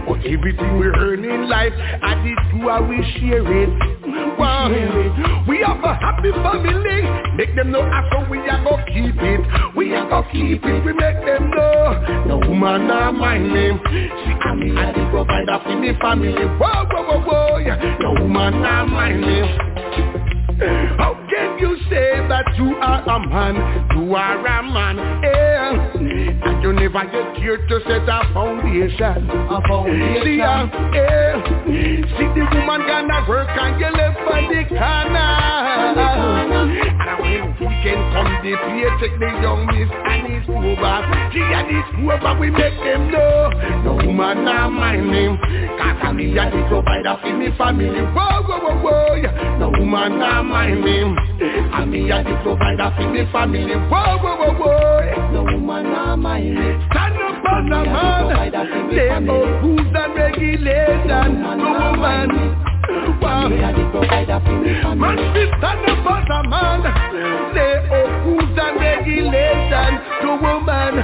But 0.07 0.26
everything 0.26 0.78
we 0.78 0.87
earn 0.87 1.24
in 1.24 1.48
life 1.48 1.72
I 2.02 2.14
did 2.22 2.38
do 2.50 2.68
how 2.68 2.83
we 2.87 2.98
share 3.18 3.42
it. 3.46 4.38
Wow. 4.38 4.68
We 5.48 5.62
have 5.66 5.83
a 5.83 5.94
happy 5.94 6.31
family. 6.33 7.37
Make 7.37 7.55
them 7.55 7.70
know 7.70 7.83
how 7.83 8.26
we 8.31 8.38
are 8.38 8.62
go 8.64 8.76
keep 8.87 9.14
it. 9.18 9.76
We 9.76 9.94
are 9.94 10.09
go 10.09 10.22
keep 10.31 10.62
it 10.64 10.85
We 10.85 10.92
make 10.92 11.24
them 11.24 11.50
know. 11.50 12.24
No 12.26 12.48
woman 12.48 12.87
not 12.88 13.14
my 13.14 13.38
name. 13.38 13.81
See 13.87 14.35
I 14.35 14.55
me 14.55 14.70
a 14.70 14.92
the 14.92 15.09
provider 15.11 15.59
for 15.64 15.78
me 15.78 15.92
family. 16.00 16.33
Whoa, 16.33 16.87
whoa, 16.90 17.02
whoa, 17.02 17.20
whoa 17.20 17.57
yeah. 17.59 17.98
No 18.00 18.14
woman 18.22 18.62
not 18.62 18.88
my 18.88 19.12
name 19.12 20.21
how 20.99 21.15
can 21.31 21.59
you 21.59 21.77
say 21.88 22.27
that 22.29 22.45
you 22.57 22.77
are 22.77 23.03
a 23.03 23.19
man? 23.27 23.57
You 23.97 24.15
are 24.15 24.47
a 24.47 24.62
man, 24.62 24.97
yeah. 25.23 25.93
And 26.45 26.62
you 26.62 26.73
never 26.73 27.05
get 27.05 27.37
here 27.37 27.57
to 27.57 27.81
set 27.85 28.09
a 28.09 28.23
foundation. 28.33 29.31
A 29.31 29.61
foundation. 29.69 30.23
See, 30.25 30.41
uh, 30.41 30.67
yeah. 30.93 31.43
See 32.19 32.29
the 32.35 32.45
woman 32.53 32.87
gonna 32.87 33.27
work 33.29 33.49
and 33.49 33.81
you 33.81 33.91
left 33.91 34.19
by 34.29 34.41
the 34.49 34.65
corner. 34.69 35.33
Weekend 37.83 38.12
come 38.14 38.31
the 38.47 38.55
take 39.01 39.18
the 39.18 39.27
young 39.42 39.66
miss 39.66 39.90
and 39.90 40.23
his 40.31 40.47
over. 40.47 41.03
She 41.35 41.42
and 41.42 41.66
his 41.66 41.83
over, 41.99 42.38
we 42.38 42.49
make 42.51 42.79
them 42.79 43.11
know. 43.11 43.51
No 43.83 43.95
woman 44.07 44.45
not 44.45 44.71
my 44.71 44.95
name. 44.95 45.37
Cause 45.75 45.99
I'm 46.03 46.21
and 46.21 46.38
the 46.38 46.62
provider 46.68 47.18
for 47.21 47.35
me 47.35 47.49
family. 47.59 47.90
Whoa, 47.90 48.42
whoa, 48.47 48.62
whoa, 48.62 48.87
whoa. 48.87 49.59
No 49.59 49.71
woman 49.71 50.21
not 50.21 50.45
my 50.45 50.71
name. 50.71 51.16
I'm 51.75 51.92
and 51.92 52.27
the 52.27 52.38
provider 52.45 52.95
for 52.95 53.11
me 53.11 53.27
family. 53.33 53.75
Whoa, 53.75 54.18
whoa, 54.23 54.37
whoa, 54.38 54.62
whoa. 54.62 55.33
No 55.33 55.42
woman 55.42 55.83
not 55.83 56.16
my 56.21 56.38
name. 56.38 56.87
Stand 56.87 57.18
up 57.18 57.42
as 57.42 57.66
a 57.66 57.83
man. 57.83 59.29
Out 59.29 59.62
rules 59.64 59.81
and 59.81 60.14
regulations. 60.14 61.09
No 61.11 61.90
woman. 61.90 62.71
Wow. 62.88 63.49
Man, 63.49 63.62
as 63.62 64.27
a 66.31 66.42
man. 66.49 66.83
Regulations 69.03 70.01
to 70.23 70.31
woman. 70.40 70.95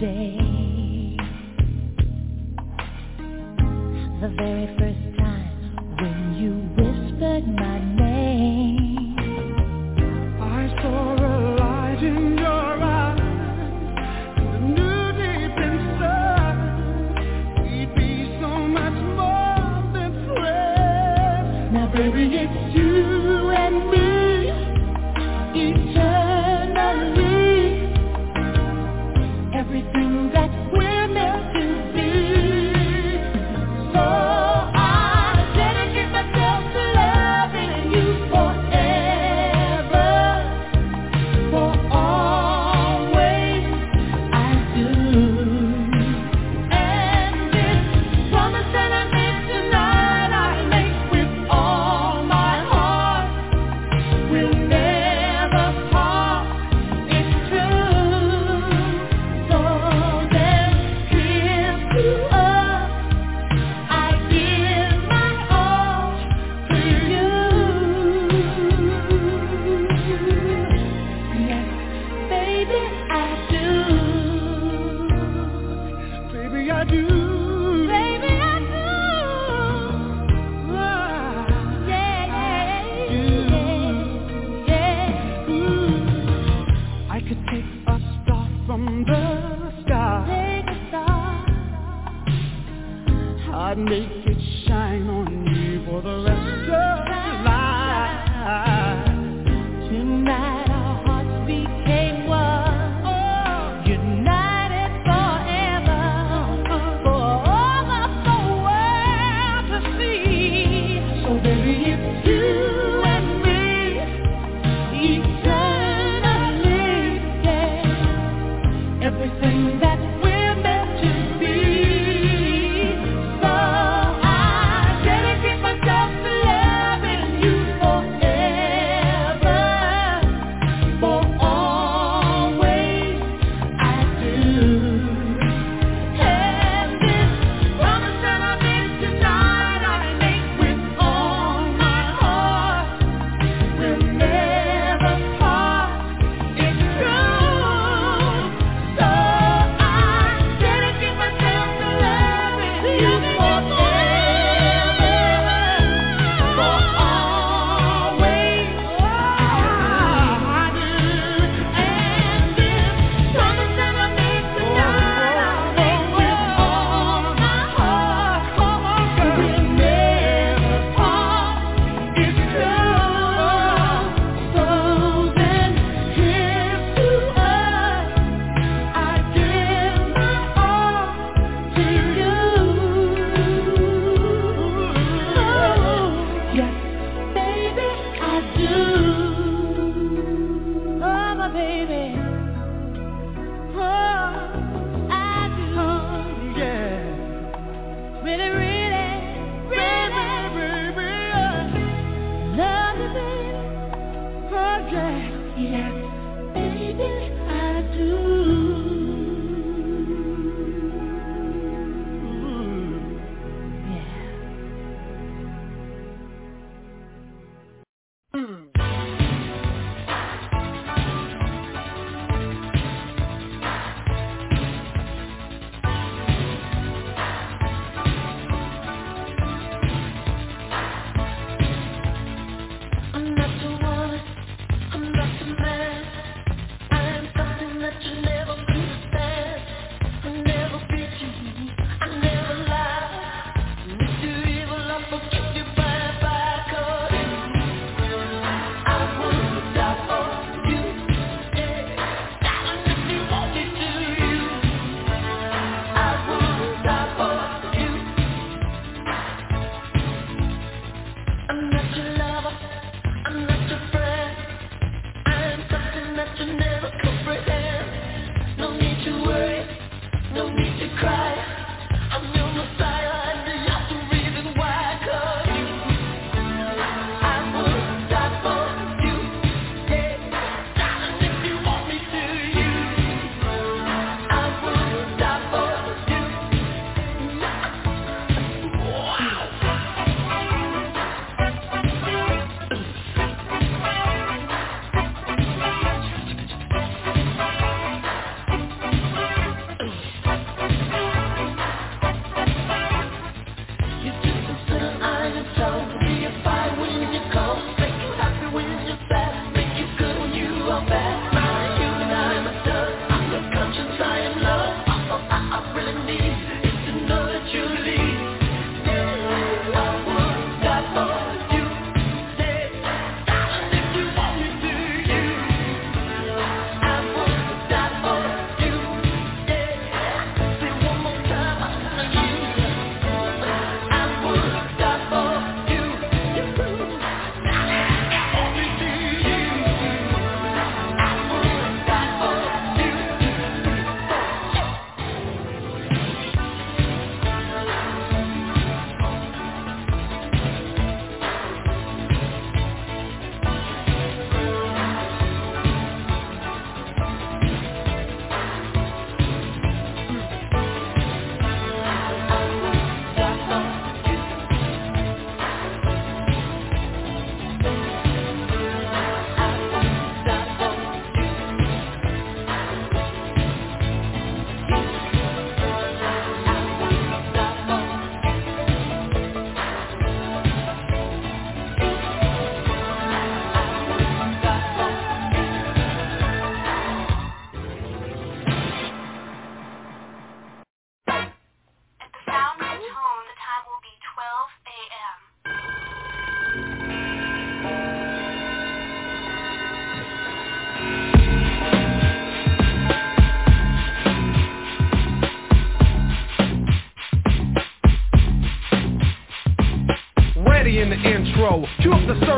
Yesterday? 0.00 1.16
The 4.20 4.28
very 4.36 4.66
first 4.78 5.18
time 5.18 5.96
when 5.98 6.36
you 6.40 6.52
whispered 6.76 7.46
my 7.48 7.78
name. 7.80 7.97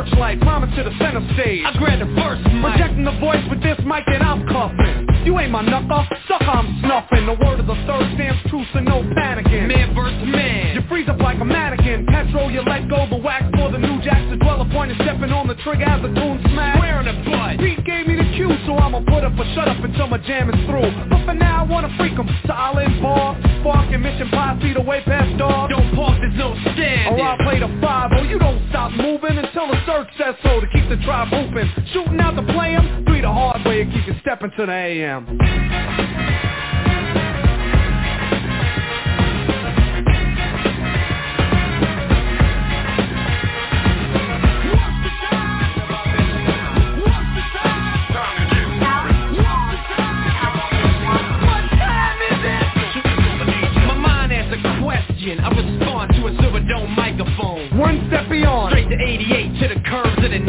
Searchlight, 0.00 0.40
promise 0.40 0.70
to 0.76 0.82
the 0.84 0.92
center 0.98 1.20
stage. 1.34 1.64
I 1.64 1.76
grab 1.76 1.98
the 2.00 2.08
first 2.16 2.40
mic. 2.48 2.76
Projecting 2.76 3.04
the 3.04 3.16
voice 3.20 3.42
with 3.50 3.62
this 3.62 3.78
mic 3.84 4.04
that 4.06 4.22
I'm 4.22 4.46
cuffing. 4.48 5.06
You 5.24 5.38
ain't 5.38 5.52
my 5.52 5.62
knucker, 5.62 6.08
sucker 6.28 6.44
I'm 6.44 6.80
snuffing. 6.80 7.26
The 7.26 7.36
word 7.36 7.60
of 7.60 7.66
the 7.66 7.76
third 7.84 8.06
stands 8.16 8.40
true, 8.48 8.64
so 8.72 8.80
no 8.80 9.02
panicking. 9.02 9.68
Man 9.68 9.94
versus 9.94 10.24
man. 10.24 10.74
You 10.74 10.82
freeze 10.88 11.08
up 11.08 11.20
like 11.20 11.40
a 11.40 11.44
mannequin. 11.44 12.06
Petrol, 12.06 12.50
you 12.50 12.62
let 12.62 12.88
go 12.88 13.06
the 13.10 13.16
wax 13.16 13.44
for 13.56 13.70
the 13.70 13.78
new 13.78 14.00
jacks. 14.00 14.24
The 14.30 14.36
dweller 14.36 14.68
point 14.72 14.92
is 14.92 14.96
stepping 15.04 15.32
on 15.32 15.46
the 15.48 15.56
trigger 15.56 15.84
as 15.84 16.00
the 16.00 16.08
AM. 35.00 35.39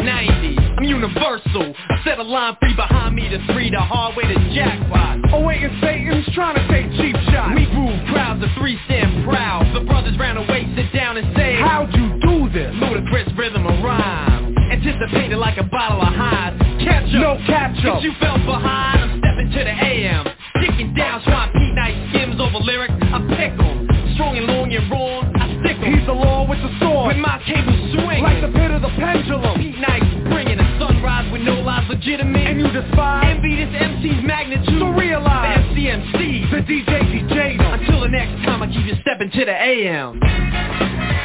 90. 0.02 0.58
I'm 0.78 0.84
universal. 0.84 1.74
Set 2.04 2.18
a 2.18 2.22
line 2.22 2.56
free 2.60 2.74
behind 2.74 3.14
me 3.14 3.28
to 3.28 3.38
three, 3.52 3.70
the 3.70 3.80
hard 3.80 4.16
way 4.16 4.24
to 4.24 4.34
jackpot. 4.54 5.32
Oh 5.32 5.44
wait, 5.46 5.62
and 5.62 5.72
Satan's 5.80 6.26
trying 6.34 6.56
to 6.56 6.64
take 6.68 6.90
cheap 6.98 7.16
shots. 7.30 7.54
We 7.54 7.66
groove 7.66 8.00
crowds 8.10 8.42
of 8.42 8.50
three 8.58 8.78
stand 8.86 9.24
proud. 9.24 9.64
The 9.74 9.80
brothers 9.86 10.18
round 10.18 10.38
the 10.38 10.52
way 10.52 10.66
sit 10.74 10.92
down 10.92 11.16
and 11.16 11.36
say, 11.36 11.56
How'd 11.56 11.94
you 11.94 12.18
do 12.20 12.48
this? 12.50 12.74
Ludicrous 12.82 13.28
rhythm 13.36 13.66
of 13.66 13.82
rhyme. 13.84 14.56
Anticipated 14.70 15.36
like 15.36 15.58
a 15.58 15.64
bottle 15.64 16.00
of 16.00 16.12
highs. 16.12 16.58
Catch 16.82 17.14
up. 17.14 17.20
No 17.22 17.38
catch 17.46 17.78
up. 17.84 18.00
Cause 18.00 18.04
you 18.04 18.12
fell 18.20 18.38
behind. 18.38 18.98
I'm 19.00 19.18
stepping 19.20 19.50
to 19.52 19.60
the 19.64 19.74
AM. 19.84 20.26
Sticking 20.58 20.94
down, 20.94 21.22
swap 21.24 21.52
Pete 21.52 21.74
Nice 21.74 21.96
skims 22.10 22.40
over 22.40 22.58
lyrics. 22.58 22.94
I 23.00 23.18
pick 23.36 23.52
'em. 23.58 23.88
Strong 24.14 24.36
and 24.38 24.46
long 24.46 24.72
and 24.72 24.90
wrong. 24.90 25.32
I 25.36 25.46
stick 25.60 25.76
'em. 25.78 25.94
He's 25.94 26.06
the 26.06 26.12
law 26.12 26.46
with 26.48 26.60
the 26.62 26.72
sword. 26.80 27.08
With 27.08 27.18
my 27.18 27.38
cable 27.46 27.72
swinging. 27.92 28.01
Like 28.22 28.40
the 28.40 28.52
pit 28.54 28.70
of 28.70 28.82
the 28.82 28.88
pendulum. 28.94 29.58
Pete 29.58 29.78
Nice 29.78 30.06
bringing 30.30 30.60
a 30.60 30.78
sunrise 30.78 31.30
with 31.32 31.42
no 31.42 31.60
lies 31.60 31.88
legitimate. 31.88 32.46
And 32.46 32.60
you 32.60 32.70
despise. 32.70 33.34
Envy 33.36 33.56
this 33.56 33.74
MC's 33.74 34.22
magnitude. 34.24 34.78
So 34.78 34.88
realize. 34.90 35.58
The 35.74 35.86
MCMC. 35.86 36.50
The 36.50 36.62
DJ 36.62 37.02
DJ. 37.10 37.58
Until 37.58 38.00
the 38.00 38.08
next 38.08 38.44
time 38.44 38.62
I 38.62 38.66
keep 38.68 38.86
you 38.86 38.94
stepping 39.02 39.30
to 39.30 39.44
the 39.44 39.52
AM. 39.52 41.21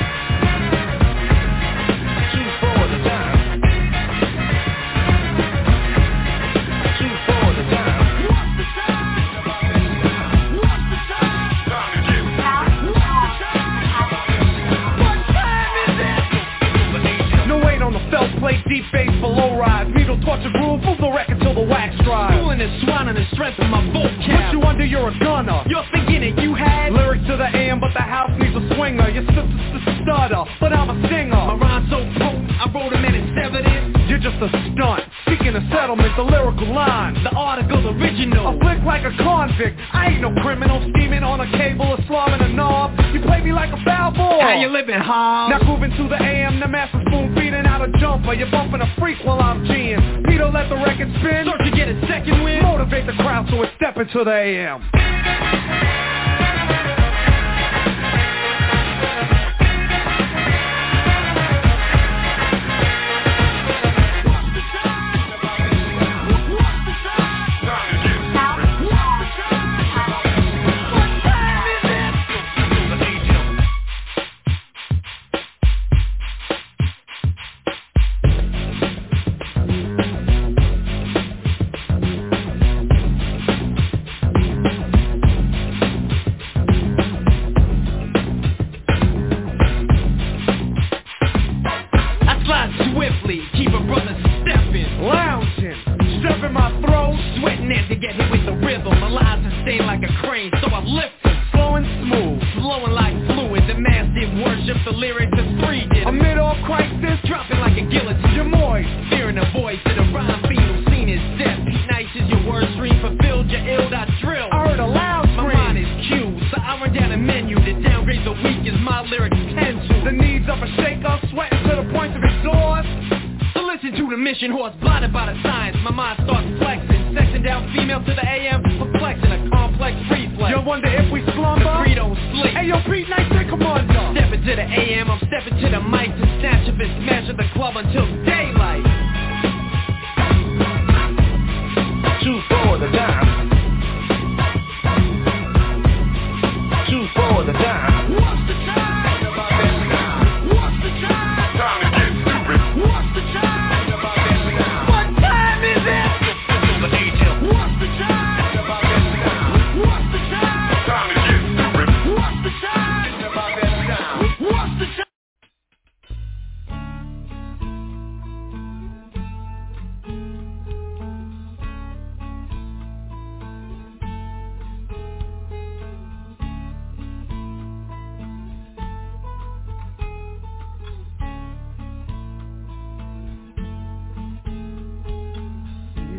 Plate, 18.48 18.64
deep 18.70 18.86
bass 18.94 19.12
below 19.20 19.58
rise. 19.58 19.92
Needle 19.94 20.20
torture 20.22 20.50
groove, 20.52 20.82
move 20.82 20.98
the 21.00 21.12
record 21.12 21.40
the 21.58 21.66
wax 21.66 21.98
dries. 22.06 22.38
Fooling 22.38 22.60
this 22.60 22.70
swine 22.84 23.08
and 23.10 23.18
the 23.18 23.26
strength 23.34 23.58
of 23.60 23.70
my 23.70 23.82
Put 23.90 24.14
vocab. 24.14 24.54
you 24.54 24.62
under, 24.62 24.86
you're 24.86 25.10
a 25.10 25.20
gunner. 25.20 25.64
You're 25.68 25.86
thinking 25.92 26.22
that 26.22 26.42
you 26.42 26.54
had 26.54 26.94
Lyrics 26.94 27.26
to 27.28 27.38
the 27.38 27.50
AM, 27.50 27.80
but 27.80 27.94
the 27.94 28.06
house 28.06 28.32
needs 28.38 28.54
a 28.56 28.64
swinger. 28.76 29.10
Your 29.10 29.26
sister's 29.26 29.86
a 29.90 29.94
stutter, 30.06 30.44
but 30.60 30.74
I'm 30.74 30.90
a 30.90 30.98
singer 31.10 31.18
my 31.34 31.54
singer. 31.54 31.58
rhyme 31.58 31.86
so 31.90 32.00
potent. 32.20 32.52
I 32.58 32.66
wrote 32.74 32.92
them 32.94 33.06
and 33.06 33.16
it's 33.16 33.34
evident. 33.42 34.10
You're 34.10 34.22
just 34.22 34.38
a 34.42 34.50
stunt. 34.50 35.04
Seeking 35.26 35.56
a 35.56 35.64
settlement, 35.70 36.16
the 36.16 36.24
lyrical 36.24 36.74
line. 36.74 37.22
The 37.24 37.34
article's 37.34 37.86
original. 37.86 38.48
I 38.48 38.60
flick 38.60 38.82
like 38.86 39.04
a 39.04 39.14
convict. 39.18 39.80
I 39.94 40.14
ain't 40.14 40.22
no 40.22 40.34
criminal 40.42 40.80
scheming 40.94 41.24
on 41.24 41.42
a 41.42 41.50
cable 41.58 41.88
or 41.88 42.00
slamming 42.08 42.42
a 42.42 42.50
knob. 42.54 42.94
You 43.14 43.22
play 43.22 43.42
me 43.42 43.52
like 43.52 43.74
a 43.74 43.82
foul 43.84 44.12
ball. 44.12 44.42
How 44.42 44.60
you 44.60 44.70
living, 44.70 45.00
Hob? 45.00 45.52
Now 45.52 45.60
grooving 45.60 45.92
to 45.98 46.08
the 46.08 46.22
AM, 46.22 46.60
the 46.60 46.68
master 46.68 47.02
spoon 47.08 47.36
feeding 47.36 47.66
out 47.66 47.82
a 47.82 47.92
jumper. 48.00 48.34
You're 48.34 48.52
bumping 48.52 48.82
a 48.82 48.90
freak 49.00 49.18
while 49.24 49.40
I'm 49.40 49.66
G'ing. 49.66 50.27
Peter, 50.38 50.52
let 50.52 50.70
the 50.70 50.76
record 50.76 51.10
spin. 51.18 51.48
Serch 51.48 51.66
to 51.66 51.76
get 51.76 51.88
a 51.88 52.00
second 52.06 52.44
win. 52.44 52.62
Motivate 52.62 53.08
the 53.08 53.14
crowd 53.14 53.48
so 53.50 53.64
it's 53.64 53.74
stepping 53.76 54.08
to 54.14 54.24
the 54.24 54.32
AM. 54.32 56.27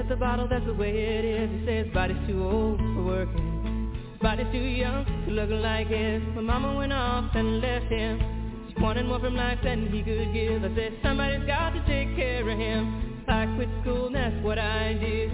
With 0.00 0.08
the 0.08 0.16
bottle, 0.16 0.48
that's 0.48 0.64
the 0.64 0.72
way 0.72 0.88
it 0.88 1.24
is. 1.26 1.50
He 1.60 1.66
says 1.66 1.86
body's 1.92 2.16
too 2.26 2.42
old 2.42 2.78
for 2.78 3.04
working. 3.04 3.92
Body's 4.22 4.46
too 4.50 4.58
young 4.58 5.04
to 5.26 5.30
look 5.30 5.50
like 5.50 5.88
his. 5.88 6.22
My 6.34 6.40
mama 6.40 6.74
went 6.74 6.92
off 6.92 7.34
and 7.34 7.60
left 7.60 7.84
him. 7.92 8.72
She 8.74 8.82
wanted 8.82 9.04
more 9.04 9.20
from 9.20 9.36
life 9.36 9.58
than 9.62 9.92
he 9.92 10.02
could 10.02 10.32
give. 10.32 10.64
I 10.64 10.74
said 10.74 10.96
somebody's 11.02 11.46
got 11.46 11.70
to 11.70 11.80
take 11.80 12.16
care 12.16 12.48
of 12.48 12.58
him. 12.58 13.24
I 13.28 13.44
quit 13.56 13.68
school 13.82 14.06
and 14.06 14.16
that's 14.16 14.42
what 14.42 14.58
I 14.58 14.94
did. 14.94 15.32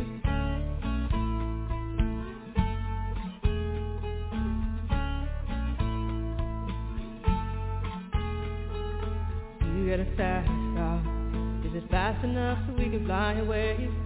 You 9.76 9.90
got 9.90 10.00
a 10.00 10.16
fast 10.16 10.48
car. 10.74 10.98
Is 11.64 11.72
it 11.72 11.88
fast 11.88 12.24
enough 12.24 12.58
so 12.66 12.74
we 12.74 12.90
can 12.90 13.06
fly 13.06 13.34
away? 13.34 14.05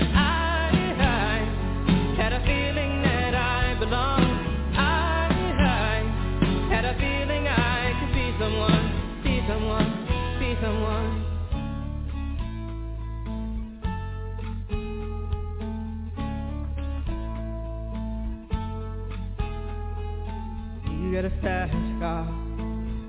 Got 21.11 21.25
a 21.25 21.29
fast 21.41 21.73
car. 21.99 22.23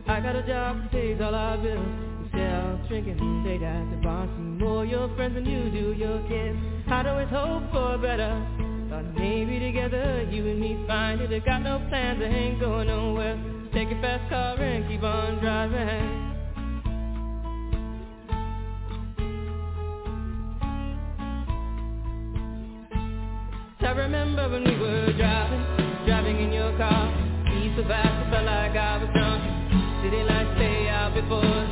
I 0.08 0.18
got 0.18 0.34
a 0.34 0.42
job 0.44 0.76
that 0.76 0.90
pays 0.90 1.20
all 1.22 1.36
our 1.36 1.56
bills. 1.56 1.78
You 1.78 2.28
sell 2.32 2.80
drinking 2.88 3.20
and 3.20 3.44
date 3.44 3.62
at 3.62 3.90
the 3.92 3.96
bar. 4.02 4.26
See 4.26 4.42
more 4.42 4.84
your 4.84 5.14
friends 5.14 5.34
than 5.36 5.46
you 5.46 5.70
do 5.70 5.92
your 5.96 6.18
kids. 6.26 6.58
I'd 6.88 7.06
always 7.06 7.28
hope 7.28 7.62
for 7.70 7.96
better. 7.98 8.44
Thought 8.90 9.14
maybe 9.14 9.60
together 9.60 10.26
you 10.28 10.44
and 10.48 10.58
me 10.58 10.84
find 10.88 11.20
it. 11.20 11.30
I 11.32 11.38
got 11.46 11.62
no 11.62 11.78
plans, 11.88 12.20
I 12.20 12.26
ain't 12.26 12.58
going 12.58 12.88
nowhere. 12.88 13.38
Take 13.72 13.88
your 13.88 14.00
fast 14.02 14.28
car 14.28 14.56
and 14.60 14.88
keep 14.90 15.04
on 15.04 15.38
driving. 15.38 16.28
I 23.80 23.90
remember 23.94 24.50
when 24.50 24.64
we 24.64 24.76
were 24.76 25.12
driving, 25.12 26.04
driving 26.04 26.40
in 26.40 26.52
your 26.52 26.76
car. 26.76 27.31
Fast, 27.74 27.88
I 27.88 28.30
felt 28.30 28.44
like 28.44 28.76
I 28.76 28.98
was 28.98 29.08
drunk. 29.14 29.42
City 30.04 30.22
lights 30.24 30.50
stay 30.56 30.88
out 30.88 31.14
before 31.14 31.71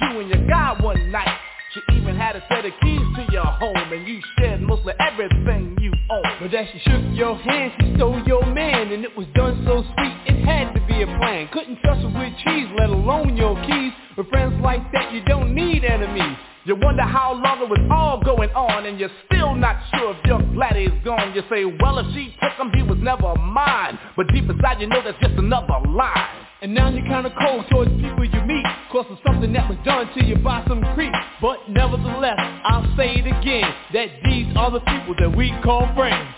with 0.00 0.10
you 0.10 0.20
and 0.20 0.28
your 0.28 0.46
guy 0.48 0.76
one 0.80 1.10
night. 1.10 1.38
She 1.74 1.80
even 1.96 2.16
had 2.16 2.36
a 2.36 2.44
set 2.50 2.66
of 2.66 2.72
keys 2.82 3.00
to 3.16 3.26
your 3.32 3.44
home 3.46 3.92
and 3.92 4.06
you 4.06 4.20
shared 4.38 4.60
mostly 4.60 4.92
everything 5.00 5.76
you 5.80 5.90
own. 6.10 6.22
But 6.40 6.50
then 6.50 6.68
she 6.70 6.78
shook 6.80 7.02
your 7.16 7.36
hand, 7.36 7.72
she 7.80 7.94
stole 7.96 8.22
your 8.26 8.44
man 8.44 8.92
and 8.92 9.04
it 9.04 9.16
was 9.16 9.26
done 9.34 9.62
so 9.64 9.82
sweet, 9.82 10.16
it 10.26 10.44
had 10.44 10.74
to 10.74 10.80
be 10.86 11.00
a 11.00 11.06
plan. 11.06 11.48
Couldn't 11.50 11.78
trust 11.80 12.02
her 12.02 12.08
with 12.08 12.36
cheese, 12.44 12.68
let 12.78 12.90
alone 12.90 13.36
your 13.36 13.54
keys. 13.64 13.92
With 14.18 14.28
friends 14.28 14.60
like 14.62 14.82
that, 14.92 15.14
you 15.14 15.22
don't 15.24 15.54
need 15.54 15.84
enemies. 15.84 16.36
You 16.64 16.76
wonder 16.76 17.02
how 17.02 17.32
long 17.32 17.62
it 17.62 17.68
was 17.70 17.80
all 17.90 18.22
going 18.22 18.50
on 18.50 18.84
and 18.84 19.00
you're 19.00 19.10
still 19.26 19.54
not 19.54 19.82
sure 19.94 20.14
if 20.14 20.24
your 20.26 20.42
laddie 20.54 20.84
is 20.84 21.04
gone. 21.04 21.34
You 21.34 21.42
say, 21.50 21.64
well, 21.64 21.98
if 21.98 22.06
she 22.14 22.36
took 22.40 22.52
him, 22.52 22.70
he 22.74 22.82
was 22.82 22.98
never 23.00 23.34
mine. 23.34 23.98
But 24.14 24.28
deep 24.28 24.44
inside, 24.48 24.80
you 24.80 24.88
know 24.88 25.00
that's 25.02 25.18
just 25.20 25.34
another 25.38 25.80
lie. 25.88 26.41
And 26.62 26.72
now 26.74 26.90
you're 26.90 27.04
kinda 27.04 27.34
cold 27.42 27.66
towards 27.68 27.90
people 28.00 28.24
you 28.24 28.40
meet 28.42 28.64
Cause 28.92 29.06
of 29.10 29.18
something 29.26 29.52
that 29.52 29.68
was 29.68 29.78
done 29.84 30.06
to 30.14 30.24
you 30.24 30.36
by 30.36 30.62
some 30.68 30.80
creep. 30.94 31.12
But 31.40 31.68
nevertheless, 31.68 32.38
I'll 32.38 32.86
say 32.96 33.14
it 33.16 33.26
again 33.26 33.68
That 33.92 34.10
these 34.22 34.46
are 34.54 34.70
the 34.70 34.78
people 34.78 35.16
that 35.18 35.36
we 35.36 35.52
call 35.64 35.92
friends. 35.96 36.28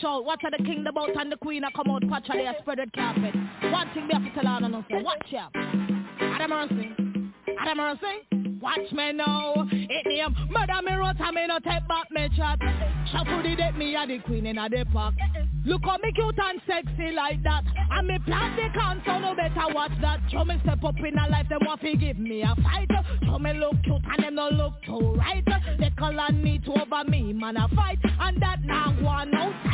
shout. 0.00 0.24
Watch 0.24 0.40
how 0.42 0.50
the 0.50 0.62
king 0.64 0.84
the 0.84 0.92
boat 0.92 1.10
and 1.14 1.30
the 1.30 1.36
queen 1.36 1.64
I 1.64 1.70
come 1.70 1.90
out. 1.90 2.04
Watch 2.04 2.24
how 2.28 2.34
they 2.34 2.48
spread 2.60 2.78
red 2.78 2.92
carpet. 2.92 3.34
One 3.70 3.90
thing 3.94 4.08
they 4.08 4.14
have 4.14 4.24
to 4.24 4.40
tell 4.40 4.46
on 4.46 4.74
us. 4.74 4.84
Watch 4.90 5.34
out. 5.34 5.50
Adam 6.20 6.50
mercy. 6.50 6.90
Adam 7.60 7.78
mercy. 7.78 8.60
Watch 8.60 8.92
me 8.92 9.12
now. 9.12 9.54
It 9.72 10.06
name. 10.06 10.34
Murder 10.50 10.82
me 10.84 10.92
rot 10.92 11.16
and 11.18 11.34
me 11.34 11.46
no 11.46 11.58
take 11.58 11.86
back 11.88 12.10
me 12.10 12.28
chat. 12.36 12.58
Shuffle 13.10 13.42
the 13.42 13.56
date 13.56 13.76
me 13.76 13.94
a 13.94 14.06
the 14.06 14.18
queen 14.18 14.46
in 14.46 14.58
a 14.58 14.68
the 14.68 14.84
park. 14.92 15.14
Look 15.64 15.82
how 15.84 15.98
me 15.98 16.12
cute 16.12 16.38
and 16.38 16.60
sexy 16.66 17.12
like 17.12 17.42
that. 17.42 17.64
And 17.90 18.06
me 18.08 18.18
plant 18.24 18.56
the 18.56 18.68
cancer, 18.78 19.18
no 19.20 19.34
better 19.34 19.74
watch 19.74 19.92
that. 20.00 20.20
Show 20.30 20.44
me 20.44 20.58
step 20.62 20.84
up 20.84 20.94
in 20.98 21.18
a 21.18 21.28
life 21.28 21.48
them 21.48 21.60
want 21.66 21.80
to 21.80 21.96
give 21.96 22.18
me 22.18 22.42
a 22.42 22.54
fight. 22.62 22.88
Show 23.24 23.38
me 23.38 23.54
look 23.54 23.82
cute 23.82 24.02
and 24.04 24.24
them 24.24 24.34
no 24.34 24.48
look 24.50 24.74
too 24.84 25.14
right. 25.14 25.44
They 25.78 25.90
call 25.90 26.18
on 26.18 26.42
me 26.42 26.58
to 26.60 26.72
over 26.82 27.04
me 27.08 27.32
man 27.32 27.56
a 27.56 27.68
fight. 27.68 27.98
And 28.20 28.40
that 28.42 28.60
now 28.64 28.94
one 29.00 29.34
out. 29.34 29.69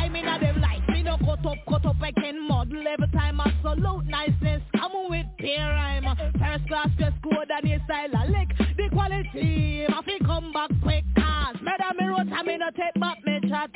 I 2.07 2.11
can 2.13 2.47
model 2.47 2.87
every 2.87 3.09
time 3.09 3.41
I 3.41 3.51
salute 3.61 4.05
niceness. 4.05 4.61
I'm 4.75 5.09
with 5.09 5.25
beer 5.39 5.59
rhyme. 5.59 6.05
First 6.39 6.65
class 6.69 6.87
just 6.97 7.21
code 7.21 7.51
and 7.51 7.69
the 7.69 7.79
style 7.83 8.15
I 8.15 8.27
lick. 8.27 8.77
The 8.77 8.87
quality, 8.93 9.83
my 9.89 10.01
feet 10.03 10.25
come 10.25 10.53
back 10.53 10.69
quick. 10.81 11.03
Cause 11.17 11.57
murder 11.61 11.91
me 11.99 12.05
wrote, 12.05 12.31
I 12.31 12.43
mean 12.43 12.61
I 12.61 12.69
take 12.69 12.93
back 13.01 13.17
me 13.25 13.41
chat. 13.49 13.71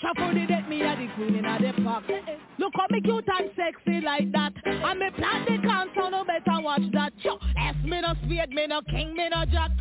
Shuffle 0.00 0.32
the 0.32 0.46
deck, 0.46 0.66
me 0.66 0.80
a 0.80 0.96
the 0.96 1.08
queen 1.14 1.34
in 1.34 1.42
the 1.42 1.82
park. 1.84 2.04
Look 2.56 2.72
how 2.74 2.86
me 2.88 3.02
cute 3.02 3.28
and 3.28 3.50
sexy 3.54 4.00
like 4.00 4.32
that. 4.32 4.54
And 4.64 4.98
me 4.98 5.10
plan 5.18 5.44
the 5.44 5.68
concert, 5.68 6.10
no 6.10 6.24
better 6.24 6.62
watch 6.62 6.90
that. 6.94 7.12
Yo, 7.22 7.36
S 7.36 7.76
me 7.84 8.00
no 8.00 8.14
spade, 8.24 8.48
me 8.48 8.66
no 8.66 8.80
king, 8.88 9.12
me 9.12 9.28
no 9.28 9.44
jack. 9.44 9.72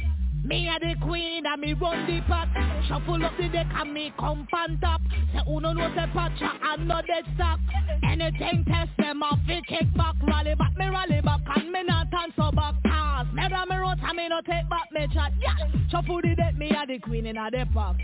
Me 0.43 0.67
a 0.67 0.77
the 0.77 0.93
queen 1.01 1.45
and 1.45 1.61
me 1.61 1.73
run 1.73 2.05
the 2.05 2.19
pack. 2.27 2.49
Shuffle 2.87 3.23
up 3.23 3.31
the 3.39 3.47
deck 3.47 3.67
and 3.75 3.93
me 3.93 4.11
come 4.19 4.45
on 4.53 4.77
top. 4.79 4.99
Say 5.31 5.39
uno 5.47 5.71
no 5.71 5.87
say 5.95 6.05
patcha 6.13 6.51
and 6.61 6.87
no 6.87 7.01
dead 7.01 7.23
stock. 7.35 7.59
Anything 8.03 8.65
test 8.67 8.91
them 8.97 9.23
off, 9.23 9.39
fi 9.47 9.61
kick 9.67 9.87
back. 9.95 10.15
Rally 10.21 10.53
back, 10.55 10.75
me 10.77 10.87
rally 10.87 11.21
back 11.21 11.39
and 11.55 11.71
me 11.71 11.83
not 11.83 12.07
so 12.35 12.51
back. 12.51 12.75
Cause 12.85 13.27
me 13.33 13.47
da 13.47 13.63
me 13.65 13.77
road 13.77 13.97
and 14.03 14.17
me 14.17 14.27
no 14.27 14.41
take 14.41 14.67
back 14.69 14.91
me 14.91 15.07
chat. 15.13 15.31
Yeah, 15.39 15.55
shuffle 15.89 16.21
the 16.21 16.35
deck, 16.35 16.57
me 16.57 16.71
a 16.71 16.85
the 16.87 16.99
queen 16.99 17.25
in 17.25 17.37
a 17.37 17.49
the 17.49 17.65
park. 17.73 17.97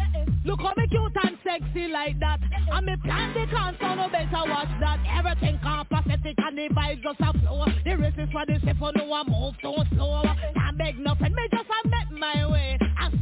Look 0.45 0.61
how 0.61 0.74
me 0.78 0.88
cute 0.88 1.11
and 1.22 1.38
sexy 1.44 1.90
like 1.90 2.20
that. 2.22 2.40
And 2.72 2.86
me 2.86 2.95
plan 3.03 3.34
the 3.34 3.48
concert, 3.53 3.95
no 3.95 4.07
better 4.07 4.49
watch 4.49 4.72
that. 4.80 4.99
Everything 5.11 5.60
pathetic 5.60 6.38
and 6.38 6.57
the 6.57 6.70
vibes 6.74 7.03
just 7.03 7.20
a 7.20 7.38
flow. 7.40 7.66
The 7.84 7.98
race 7.98 8.14
is 8.18 8.30
for 8.32 8.45
the 8.45 8.60
safe, 8.64 8.80
no 8.80 9.03
one 9.03 9.28
move 9.28 9.56
too 9.61 9.76
slow. 9.94 10.24
Can't 10.56 10.78
beg 10.78 10.98
nothing, 10.99 11.36
me 11.36 11.48
just 11.52 11.68
a 11.68 11.99
my 12.20 12.46
way. 12.48 12.78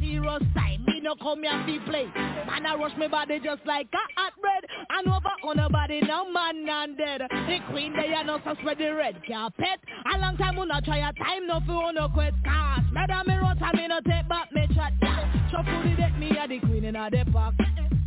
Serious 0.08 0.44
time, 0.56 0.86
me 0.88 1.02
no 1.02 1.16
come 1.16 1.44
here 1.44 1.52
to 1.52 1.86
play. 1.86 2.06
Man, 2.48 2.66
I 2.66 2.76
rush 2.76 2.96
me 2.98 3.08
body 3.10 3.42
just 3.44 3.66
like 3.66 3.88
a 3.92 4.04
hot 4.16 4.32
bread. 4.40 4.64
And 4.90 5.08
over 5.08 5.36
on 5.44 5.60
a 5.60 5.70
body, 5.70 6.00
no 6.00 6.32
man 6.32 6.64
and 6.70 6.98
dead. 6.98 7.22
The 7.30 7.58
queen, 7.70 7.92
they 7.92 8.14
are 8.14 8.24
no 8.24 8.40
so 8.46 8.56
spread 8.62 8.78
the 8.78 8.96
red 8.96 9.20
carpet. 9.28 9.80
A 10.14 10.18
long 10.18 10.38
time, 10.38 10.56
we 10.56 10.66
not 10.66 10.86
try 10.86 11.00
a 11.00 11.12
time, 11.12 11.46
no 11.46 11.60
fool, 11.68 11.92
no 11.94 12.08
quit. 12.08 12.34
Cause, 12.46 12.86
murder 12.94 13.22
me 13.28 13.36
rot, 13.36 13.58
and 13.62 13.78
me 13.78 13.88
no 13.90 14.00
take 14.00 14.30
back 14.30 14.48
me 14.54 14.68
chat. 14.74 14.94
Shuffle 15.52 15.84
the 15.84 15.96
deck, 15.98 16.18
me 16.18 16.32
a 16.38 16.48
the 16.48 16.60
queen 16.60 16.86
in 16.86 16.96
a 16.96 17.10
the 17.10 17.30
park. 17.30 17.56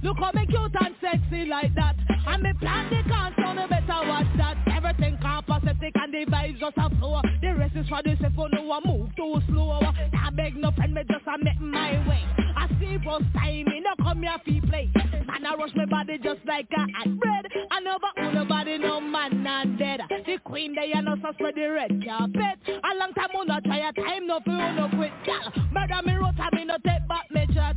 Look 0.03 0.17
how 0.19 0.33
me 0.33 0.47
cute 0.47 0.73
and 0.81 0.95
sexy 1.03 1.45
like 1.45 1.75
that. 1.75 1.97
And 2.27 2.43
me 2.43 2.53
plan 2.61 2.89
the 2.89 3.03
concert, 3.11 3.55
no 3.55 3.69
better 3.69 4.09
watch 4.09 4.27
that. 4.39 4.57
Everything 4.73 5.19
copacetic 5.19 5.93
and 5.95 6.15
the 6.15 6.25
vibes 6.31 6.59
just 6.59 6.79
a 6.79 6.89
flow. 6.97 7.21
The 7.43 7.55
rest 7.55 7.77
is 7.77 7.87
for 7.89 8.03
the 8.03 8.17
safe, 8.17 8.33
no 8.53 8.63
one 8.63 8.83
move 8.87 9.11
too 9.17 9.37
slow. 9.49 9.81
I 9.81 10.31
beg 10.31 10.57
no 10.57 10.71
friend, 10.73 10.95
me 10.95 11.03
just 11.11 11.27
a 11.27 11.37
make 11.45 11.61
my 11.61 11.90
way. 12.09 12.23
I 12.57 12.69
see 12.79 12.97
boss 12.99 13.23
time, 13.35 13.65
me 13.67 13.81
no 13.81 13.95
come 14.03 14.23
here 14.23 14.37
fi 14.45 14.61
play. 14.69 14.91
Man, 15.27 15.47
I 15.47 15.55
rush 15.55 15.71
my 15.75 15.87
body 15.87 16.19
just 16.23 16.41
like 16.47 16.69
a 16.77 16.81
hot 16.81 17.19
bread. 17.19 17.47
I 17.71 17.81
never 17.81 18.11
own 18.19 18.35
nobody, 18.35 18.79
no 18.79 19.01
man 19.01 19.47
and 19.47 19.79
dead. 19.79 20.01
The 20.27 20.39
queen, 20.45 20.75
they 20.75 20.93
are 20.93 21.03
no 21.03 21.17
so 21.23 21.33
spread 21.35 21.55
the 21.55 21.67
red 21.67 22.03
carpet. 22.05 22.59
A 22.69 22.99
long 22.99 23.13
time, 23.15 23.29
we 23.39 23.47
no 23.47 23.61
try 23.61 23.89
a 23.89 23.93
time, 23.93 24.27
no 24.27 24.41
fi 24.45 24.75
no 24.77 24.89
quit. 24.97 25.13
Gal, 25.25 25.53
murder 25.73 26.01
me 26.05 26.15
road, 26.15 26.35
me 26.53 26.65
no 26.65 26.77
take 26.85 27.07
back 27.09 27.31
me 27.31 27.47
chat. 27.55 27.77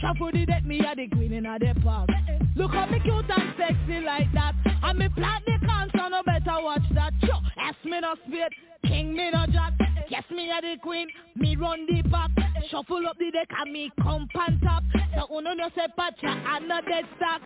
Shuffle 0.00 0.32
the 0.32 0.46
deck, 0.46 0.64
me 0.64 0.80
a 0.80 0.94
the 0.94 1.08
queen 1.08 1.32
in 1.32 1.44
the 1.44 1.74
park. 1.82 2.08
Look 2.56 2.72
how 2.72 2.86
me 2.86 3.00
cute 3.00 3.24
and 3.28 3.54
sexy 3.56 4.00
like 4.04 4.32
that. 4.32 4.54
And 4.82 4.98
me 4.98 5.08
plant 5.08 5.44
the 5.46 5.58
concert, 5.66 6.10
no 6.10 6.22
better 6.24 6.62
watch 6.62 6.82
that. 6.94 7.12
Ask 7.60 7.76
me 7.84 8.00
no 8.00 8.14
spit, 8.26 8.52
king 8.86 9.14
me 9.14 9.30
no 9.30 9.46
jack. 9.46 9.74
Yes, 10.08 10.24
me 10.30 10.50
a 10.50 10.60
the 10.60 10.76
queen, 10.82 11.08
me 11.36 11.56
run 11.56 11.86
the 11.86 12.02
pack. 12.10 12.30
Shuffle 12.70 13.06
up 13.08 13.18
the 13.18 13.30
deck 13.30 13.48
and 13.60 13.72
me 13.72 13.90
come 14.02 14.28
pan 14.34 14.58
top. 14.64 14.82
So 15.14 15.36
uno 15.36 15.54
no 15.54 15.68
say 15.76 15.86
patcha 15.98 16.26
and 16.26 16.68
no 16.68 16.80
dead 16.80 17.04
stock. 17.16 17.42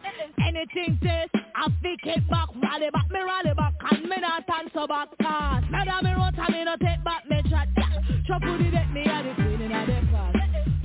Anything 0.46 0.98
taste, 1.02 1.30
I 1.54 1.68
fi 1.82 1.96
kick 2.02 2.28
back, 2.30 2.48
rally 2.62 2.90
back, 2.90 3.10
me 3.10 3.20
rally 3.20 3.54
back, 3.54 3.74
and 3.90 4.02
me 4.04 4.16
not 4.20 4.44
so 4.72 4.86
back. 4.86 5.08
Cause, 5.20 5.64
murder 5.70 5.98
me 6.02 6.12
run, 6.12 6.34
and 6.38 6.54
me 6.54 6.64
no 6.64 6.76
take 6.76 7.04
back 7.04 7.28
me 7.28 7.42
chat. 7.50 7.68
Shuffle 8.26 8.58
the 8.58 8.70
deck, 8.70 8.90
me 8.92 9.02
a 9.02 9.22
the 9.22 9.34
queen 9.34 9.60
in 9.60 9.72
a 9.72 9.86
the 9.86 10.06
park. 10.10 10.33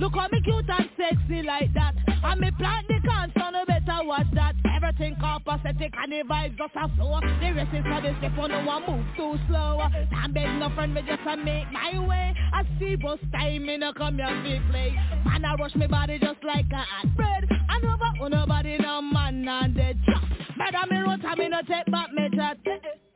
Look 0.00 0.14
how 0.14 0.28
me 0.32 0.40
cute 0.40 0.64
and 0.66 0.88
sexy 0.96 1.42
like 1.42 1.74
that. 1.74 1.94
And 2.24 2.40
me 2.40 2.50
plant 2.56 2.88
the 2.88 3.06
concert, 3.06 3.52
no 3.52 3.66
better 3.66 4.02
watch 4.02 4.26
that. 4.32 4.54
Everything 4.74 5.14
copacetic 5.16 5.92
and 5.92 6.10
the 6.10 6.24
vibes 6.26 6.56
just 6.56 6.72
a 6.74 6.88
flow. 6.96 7.20
The 7.20 7.52
rest 7.52 7.74
is 7.74 7.84
for 7.84 8.00
the 8.00 8.16
step 8.18 8.38
on 8.38 8.50
no 8.50 8.64
one 8.64 8.82
move 8.88 9.04
too 9.14 9.38
slow. 9.46 9.82
Can't 10.10 10.32
beg 10.32 10.58
no 10.58 10.70
friend, 10.74 10.94
me 10.94 11.02
just 11.06 11.20
a 11.28 11.36
make 11.36 11.70
my 11.70 11.98
way. 11.98 12.34
I 12.54 12.62
see 12.78 12.96
bus 12.96 13.18
time, 13.30 13.66
me 13.66 13.76
no 13.76 13.92
come 13.92 14.16
here 14.16 14.26
to 14.26 14.70
play. 14.70 14.96
Man, 15.26 15.44
I 15.44 15.54
rush 15.56 15.74
me 15.74 15.86
body 15.86 16.18
just 16.18 16.42
like 16.44 16.64
a 16.72 16.76
hot 16.76 17.14
bread. 17.14 17.46
And 17.68 17.84
over 17.84 18.24
on 18.24 18.30
nobody, 18.30 18.78
no 18.78 19.02
man 19.02 19.46
and 19.46 19.74
dead. 19.74 19.98
Chop. 20.06 20.39
Murder 20.60 20.86
me 20.90 20.98
road, 20.98 21.24
and 21.24 21.38
me 21.38 21.48
no 21.48 21.62
take 21.62 21.90
back 21.90 22.12
me 22.12 22.28
chat. 22.36 22.58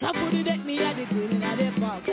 Top 0.00 0.16
of 0.16 0.32
the 0.32 0.56
me 0.64 0.78
a 0.78 0.94
the 0.94 1.04
queen 1.12 1.30
in 1.30 1.40
the 1.40 1.78
park. 1.78 2.04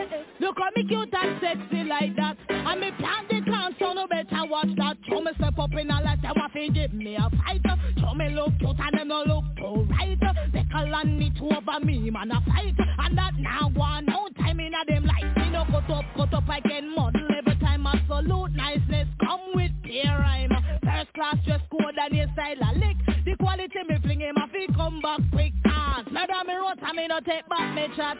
Look 0.41 0.57
how 0.59 0.69
me 0.75 0.83
cute 0.85 1.13
and 1.13 1.39
sexy 1.39 1.83
like 1.87 2.15
that. 2.17 2.35
And 2.49 2.81
me 2.81 2.91
plant 2.99 3.29
the 3.29 3.39
concert, 3.49 3.95
no 3.95 4.07
better 4.07 4.43
watch 4.49 4.75
that. 4.75 4.97
Show 5.07 5.21
me 5.21 5.31
step 5.37 5.57
up 5.57 5.71
in 5.71 5.89
a 5.89 6.01
lot, 6.01 6.21
them 6.21 6.33
want 6.35 6.51
to 6.51 6.69
give 6.69 6.93
me 6.93 7.15
a 7.15 7.29
fight. 7.39 7.61
Show 7.97 8.13
me 8.13 8.29
look 8.35 8.51
cute 8.59 8.75
and 8.77 8.99
them 8.99 9.07
no 9.07 9.23
look 9.23 9.45
too 9.55 9.87
right. 9.89 10.19
They 10.51 10.65
call 10.69 10.93
on 10.93 11.33
to 11.39 11.55
over 11.55 11.79
me, 11.85 12.09
man 12.09 12.31
a 12.31 12.41
fight. 12.41 12.75
And 12.99 13.17
that 13.17 13.31
now 13.37 13.71
one 13.73 14.07
no 14.07 14.27
time 14.37 14.59
in 14.59 14.73
a 14.73 14.83
them 14.85 15.05
life. 15.05 15.37
Me 15.37 15.49
no 15.49 15.63
cut 15.63 15.89
up, 15.89 16.05
cut 16.17 16.33
up, 16.33 16.49
I 16.49 16.59
can 16.59 16.93
model 16.93 17.27
every 17.37 17.55
time. 17.55 17.87
Absolute 17.87 18.51
niceness 18.51 18.90
come 19.21 19.41
with 19.53 19.71
peer 19.83 20.17
rhyme. 20.19 20.51
First 20.83 21.13
class 21.13 21.37
dress 21.45 21.61
code 21.71 21.97
and 21.97 22.13
your 22.15 22.27
style 22.33 22.61
a 22.61 22.71
lick. 22.77 22.97
The 23.25 23.35
quality 23.37 23.79
me 23.87 23.97
fling 24.01 24.21
him, 24.21 24.35
I 24.37 24.47
feel 24.51 24.75
come 24.75 25.01
back 25.01 25.19
quick. 25.31 25.53
Cause 25.63 26.05
murder 26.11 26.41
me 26.45 26.55
road, 26.55 26.79
and 26.81 26.97
me 26.97 27.07
no 27.07 27.19
take 27.19 27.47
back 27.47 27.75
me 27.75 27.87
chat. 27.95 28.17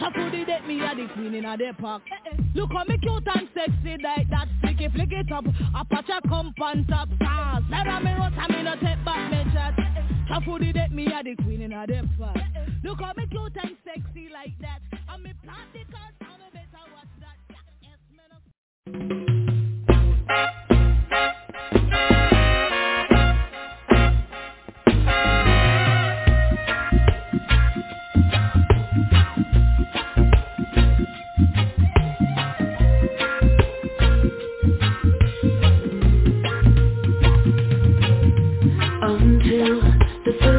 Shuffle 0.00 0.30
the 0.30 0.44
deck, 0.44 0.66
me 0.66 0.80
a 0.80 0.94
the 0.94 1.06
queen 1.14 1.34
in 1.34 1.44
a 1.44 1.56
the 1.56 1.72
park. 1.78 2.02
Look 2.54 2.70
how 2.72 2.84
me 2.84 2.98
cute 2.98 3.28
and 3.34 3.48
sexy 3.54 4.02
like 4.02 4.28
that. 4.30 4.48
Flick 4.62 4.80
it, 4.80 4.92
flick 4.92 5.12
it 5.12 5.30
up. 5.32 5.44
Apache 5.74 6.28
come 6.28 6.54
on 6.62 6.86
top. 6.86 7.08
Cause 7.20 7.62
murder 7.68 8.00
me 8.00 8.12
road, 8.12 8.32
and 8.36 8.56
me 8.56 8.62
no 8.62 8.74
take 8.76 9.04
back 9.04 9.30
me 9.30 9.44
chat. 9.52 9.74
Shuffle 10.28 10.58
the 10.58 10.72
deck, 10.72 10.90
me 10.92 11.06
a 11.06 11.22
the 11.22 11.36
queen 11.42 11.62
in 11.62 11.72
a 11.72 11.86
the 11.86 12.08
park. 12.18 12.36
Look 12.84 13.00
how 13.00 13.12
me 13.16 13.26
cute 13.26 13.56
and 13.62 13.76
sexy 13.84 14.28
like 14.32 14.54
that. 14.60 14.80
And 15.12 15.22
me 15.22 15.32
plant 15.42 15.72
the 15.72 15.84
cars, 15.92 16.14
and 16.20 16.38
no 16.40 16.48
better 16.52 16.84
watch 16.94 17.12
that. 17.20 17.36
Yes, 17.82 17.98
me 19.36 19.47
the 40.28 40.57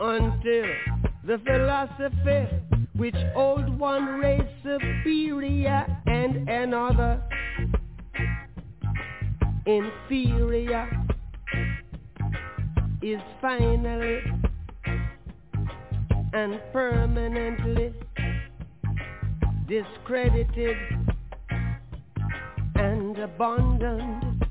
until 0.00 0.64
the 1.24 1.38
philosophy 1.44 2.48
which 2.94 3.14
old 3.34 3.78
one 3.78 4.04
race 4.18 4.42
superior 4.62 5.86
and 6.06 6.48
another 6.48 7.22
inferior 9.66 10.88
is 13.02 13.20
finally 13.40 14.20
and 16.32 16.60
permanently 16.72 17.94
discredited 19.68 20.76
and 22.76 23.18
abandoned. 23.18 24.44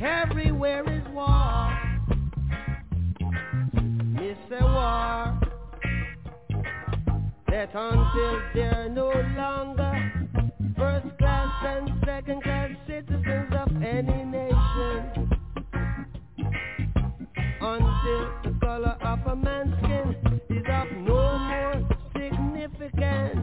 Everywhere 0.00 0.88
is 0.90 1.02
war. 1.12 1.85
It's 4.44 4.52
a 4.60 4.64
war 4.64 5.40
that 7.48 7.70
until 7.74 8.42
they're 8.54 8.88
no 8.90 9.08
longer 9.36 10.12
first 10.76 11.18
class 11.18 11.48
and 11.64 11.90
second 12.04 12.42
class 12.42 12.70
citizens 12.86 13.52
of 13.52 13.82
any 13.82 14.24
nation, 14.24 15.30
until 17.60 18.30
the 18.44 18.58
color 18.60 18.96
of 19.02 19.26
a 19.26 19.36
man's 19.36 19.74
skin 19.78 20.40
is 20.50 20.64
of 20.68 20.92
no 21.06 21.38
more 21.38 21.88
significance 22.14 23.35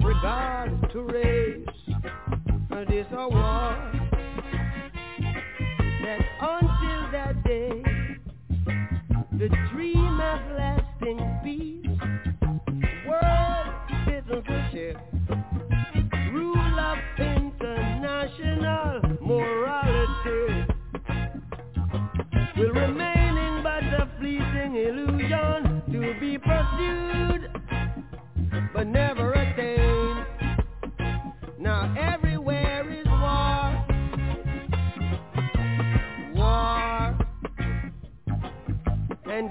without 0.00 0.08
regard 0.08 0.92
to 0.92 1.02
race. 1.02 1.66
This 2.88 3.06
a 3.12 3.28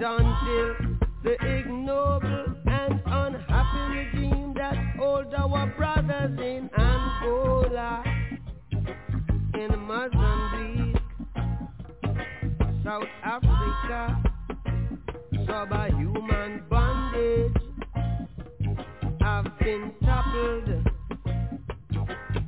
until 0.03 0.97
the 1.23 1.33
ignoble 1.45 2.55
and 2.65 3.01
unhappy 3.05 3.97
regime 3.97 4.53
that 4.55 4.75
hold 4.97 5.31
our 5.33 5.67
brothers 5.77 6.39
in 6.39 6.69
Angola, 6.75 8.03
in 9.53 9.79
Mozambique, 9.79 11.01
South 12.83 13.07
Africa, 13.23 14.23
subhuman 15.45 16.63
bondage 16.67 17.53
have 19.21 19.45
been 19.59 19.93
toppled, 20.03 20.89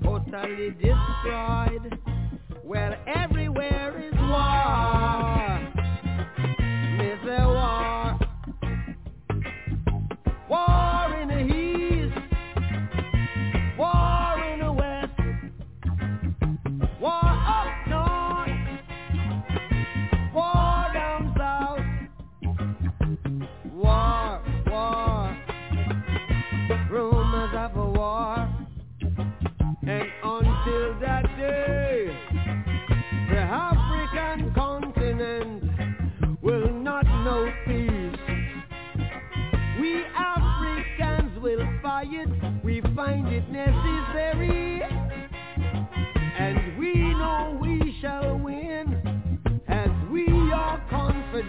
totally 0.04 0.72
destroyed. 0.72 1.73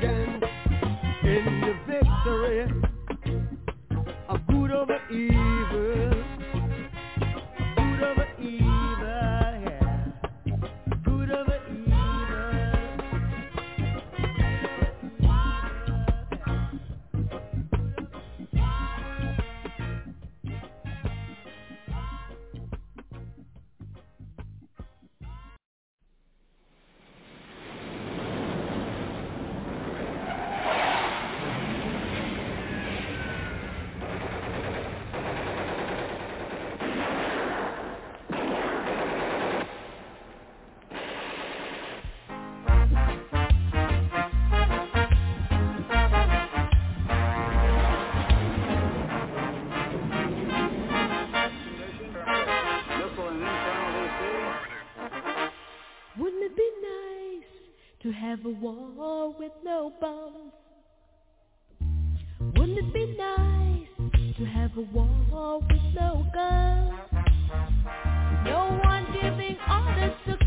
again 0.03 0.44
have 58.36 58.47
a 58.47 58.51
war 58.51 59.32
with 59.39 59.52
no 59.65 59.93
bombs. 60.01 60.52
Wouldn't 62.56 62.78
it 62.78 62.93
be 62.93 63.16
nice 63.16 64.36
to 64.39 64.44
have 64.44 64.73
a 64.77 64.81
war 64.81 65.61
with 65.61 65.94
no 65.94 66.27
guns? 66.35 66.90
No 68.44 68.81
one 68.82 69.06
giving 69.12 69.56
orders 69.70 70.15
to 70.27 70.44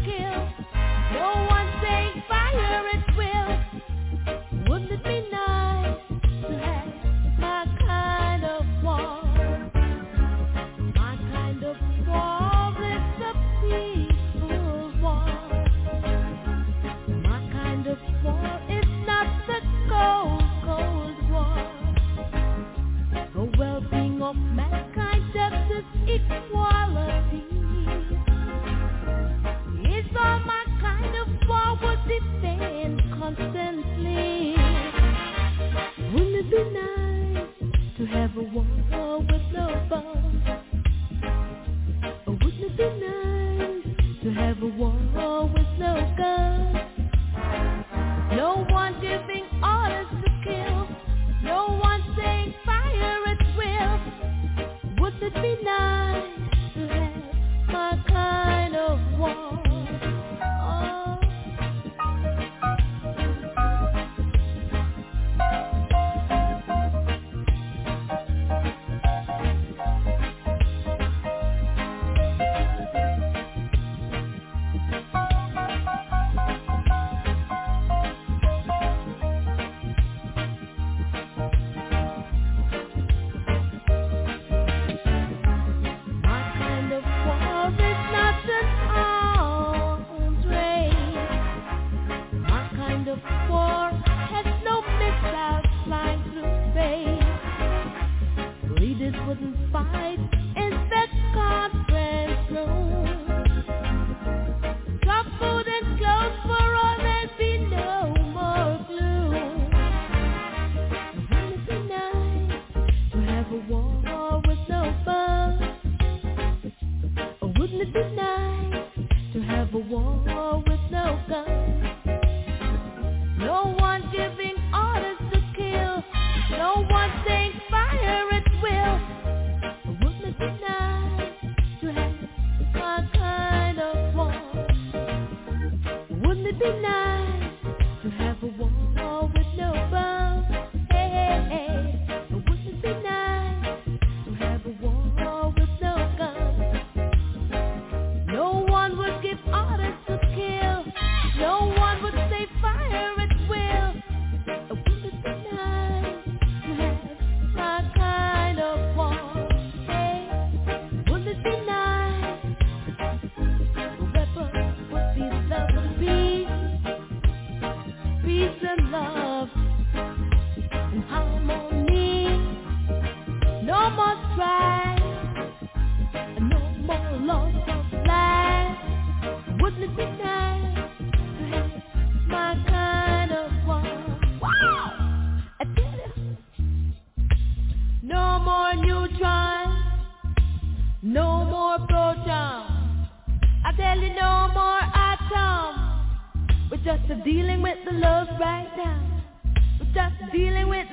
never 38.27 38.41
war 38.41 39.19
with 39.19 39.53
no 39.53 39.87
bone. 39.89 40.26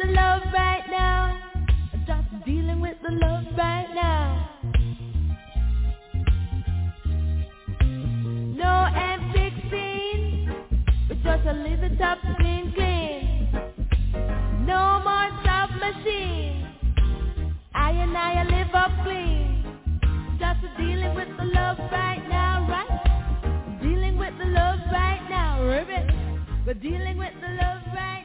the 0.02 0.08
love 0.12 0.42
right 0.52 0.84
now. 0.90 1.40
I'm 1.92 2.04
just 2.06 2.44
dealing 2.44 2.80
with 2.80 2.96
the 3.02 3.12
love 3.12 3.44
right 3.56 3.88
now. 3.94 4.50
No 8.62 8.88
M16, 8.94 10.48
but 11.08 11.22
just 11.22 11.46
a 11.46 11.52
little 11.52 11.96
top 11.98 12.18
clean. 12.36 12.54
No 14.66 15.00
more 15.04 15.30
job 15.44 15.70
machine. 15.78 16.66
I 17.74 17.90
and 17.90 18.16
I 18.16 18.42
live 18.44 18.74
up 18.74 18.90
clean. 19.04 19.64
Just 20.38 20.60
dealing 20.78 21.14
with 21.14 21.28
the 21.36 21.44
love 21.44 21.78
right 21.92 22.24
now, 22.28 22.66
right? 22.68 23.80
Dealing 23.82 24.16
with 24.16 24.34
the 24.38 24.46
love 24.46 24.78
right 24.90 25.26
now, 25.28 25.62
ribbit. 25.62 26.10
We're 26.66 26.74
dealing 26.74 27.18
with 27.18 27.34
the 27.40 27.48
love 27.48 27.82
right 27.94 28.23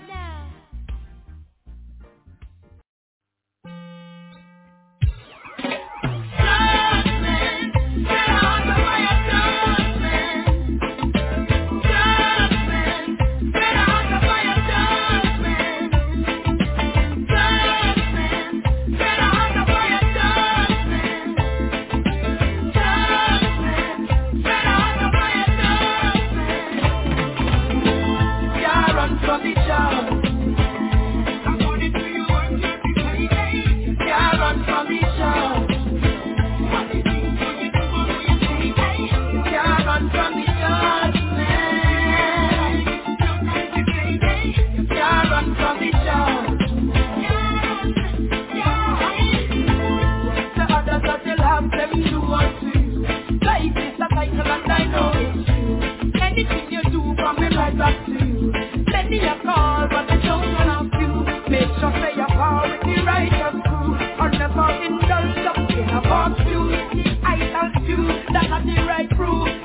from 66.37 66.47
you. 66.47 67.05
I 67.23 67.37
thank 67.53 67.89
you, 67.89 68.07
that's 68.33 68.65
the 68.65 68.83
right 68.87 69.09
proof. 69.11 69.58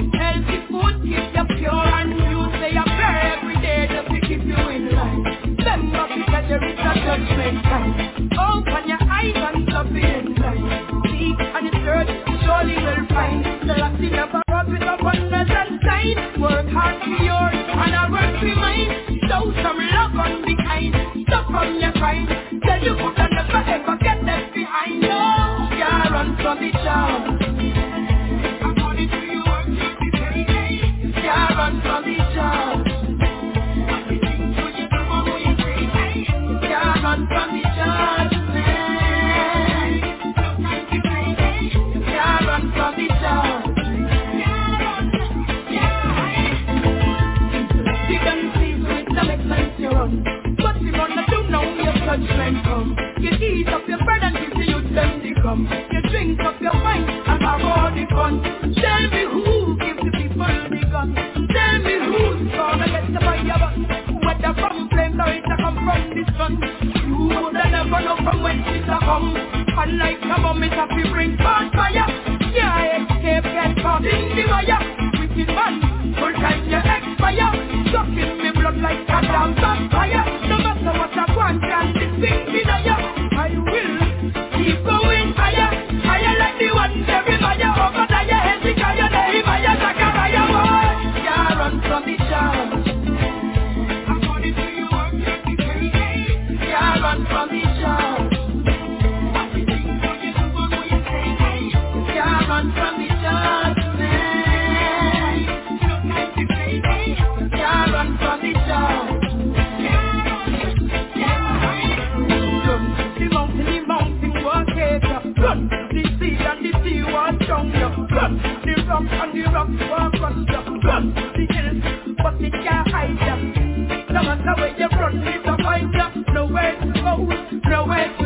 nowhere 126.35 126.81
to 126.81 126.93
go, 127.01 127.86
way. 127.86 128.06
to 128.19 128.23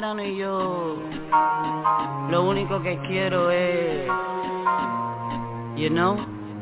verano 0.00 0.24
y 0.24 0.36
yo 0.38 0.96
lo 2.30 2.44
único 2.44 2.80
que 2.80 2.96
quiero 3.06 3.50
es, 3.50 4.06
you 5.76 5.90
know, 5.90 6.16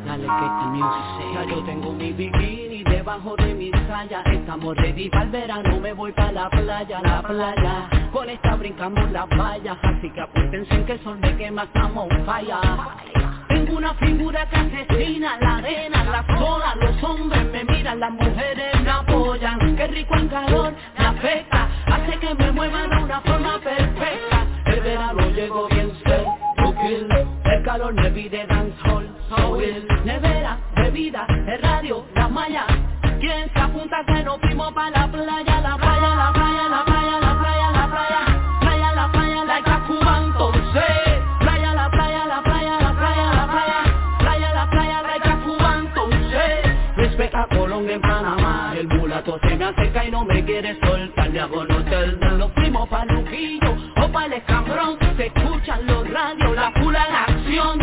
dale 0.05 0.27
que 0.27 0.67
music. 0.73 1.35
Ya 1.35 1.45
yo 1.45 1.63
tengo 1.63 1.93
mi 1.93 2.13
bikini 2.13 2.83
debajo 2.83 3.37
de 3.37 3.55
mi 3.55 3.71
saya. 3.87 4.23
Estamos 4.23 4.77
ready 4.79 5.09
para 5.09 5.23
el 5.23 5.31
verano, 5.31 5.79
me 5.79 5.93
voy 5.93 6.11
para 6.11 6.33
la 6.33 6.51
playa, 6.51 7.01
la 7.01 7.23
playa. 7.23 7.89
Con 8.13 8.29
esta 8.29 8.57
brincamos 8.57 9.13
las 9.13 9.29
vallas 9.29 9.77
Así 9.83 10.11
que 10.11 10.21
apuéstense 10.21 10.75
en 10.75 10.87
que 10.87 10.93
el 10.95 11.05
sol 11.05 11.19
me 11.21 11.37
quema, 11.37 11.63
estamos 11.63 12.09
falla 12.27 12.61
una 13.71 13.95
figura 13.95 14.47
que 14.49 14.57
asesina 14.57 15.39
la 15.41 15.57
arena, 15.59 16.05
las 16.05 16.41
olas, 16.41 16.77
los 16.77 17.03
hombres 17.03 17.45
me 17.53 17.65
miran, 17.65 18.01
las 18.01 18.11
mujeres 18.11 18.81
me 18.83 18.91
apoyan. 18.91 19.77
Qué 19.77 19.87
rico 19.89 20.15
en 20.17 20.29
calor, 20.29 20.75
me 20.99 21.07
afecta, 21.07 21.69
hace 21.87 22.19
que 22.19 22.35
me 22.35 22.53
mueva 22.53 22.87
de 22.87 23.03
una 23.03 23.21
forma 23.21 23.59
perfecta. 23.61 24.47
El 24.67 24.81
verano 24.81 25.31
llegó 25.31 25.69
bien 25.69 25.93
to 26.57 26.75
kill 26.75 27.09
El 27.45 27.63
calor 27.65 27.95
me 27.95 28.11
pide 28.11 28.47
dancehall, 28.47 29.07
soul 29.29 29.63
Nevera, 30.05 30.59
bebida, 30.77 31.27
el 31.29 31.63
radio, 31.63 32.05
la 32.15 32.29
malla. 32.29 32.67
¿Quién 33.21 33.51
se 33.53 33.59
apunta 33.59 34.05
que 34.07 34.23
nos 34.23 34.39
fuimos 34.41 34.73
pa' 34.73 34.91
la 34.91 35.11
playa, 35.11 35.17
la 35.27 35.27
playa, 35.35 35.48
mulato 49.59 49.59
se 49.59 49.59
me 49.59 49.65
acerca 49.65 50.05
y 50.05 50.11
no 50.11 50.25
me 50.25 50.45
quiere 50.45 50.79
soltar 50.81 51.31
Le 51.31 51.41
hago 51.41 51.61
hotel, 51.61 52.19
nos 52.39 52.53
fuimos 52.53 52.89
pa' 52.89 53.05
Luquillo 53.07 53.77
o 54.03 54.13
pa' 54.13 54.27
el 54.27 54.33
escambrón 54.35 54.99
Se 55.17 55.27
escuchan 55.27 55.87
los 55.87 56.09
radios, 56.11 56.55
la 56.55 56.73
pula 56.75 57.07
en 57.09 57.15
acción. 57.15 57.79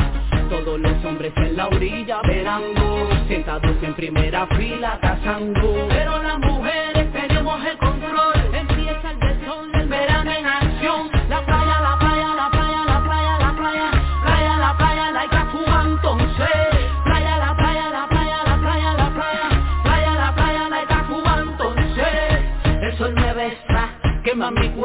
Todos 0.49 0.79
los 0.79 1.05
hombres 1.05 1.33
en 1.37 1.57
la 1.57 1.67
orilla 1.67 2.21
verando 2.23 3.09
Sentados 3.27 3.75
en 3.81 3.93
primera 3.93 4.47
fila 4.47 4.99
cazando. 5.01 5.87
Pero 5.89 6.21
las 6.23 6.44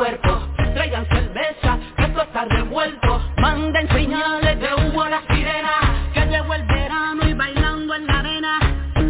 Traigan 0.01 1.07
cerveza, 1.09 1.79
que 1.95 2.05
esto 2.05 2.23
está 2.23 2.47
revuelto. 2.47 3.21
Manden 3.37 3.87
señales 3.89 4.59
de 4.59 4.69
humo 4.75 5.03
a 5.03 5.11
la 5.11 5.21
sirena 5.29 6.09
Que 6.15 6.25
llegó 6.25 6.55
el 6.55 6.63
verano 6.63 7.29
y 7.29 7.35
bailando 7.35 7.95
en 7.95 8.07
la 8.07 8.21
arena. 8.21 8.61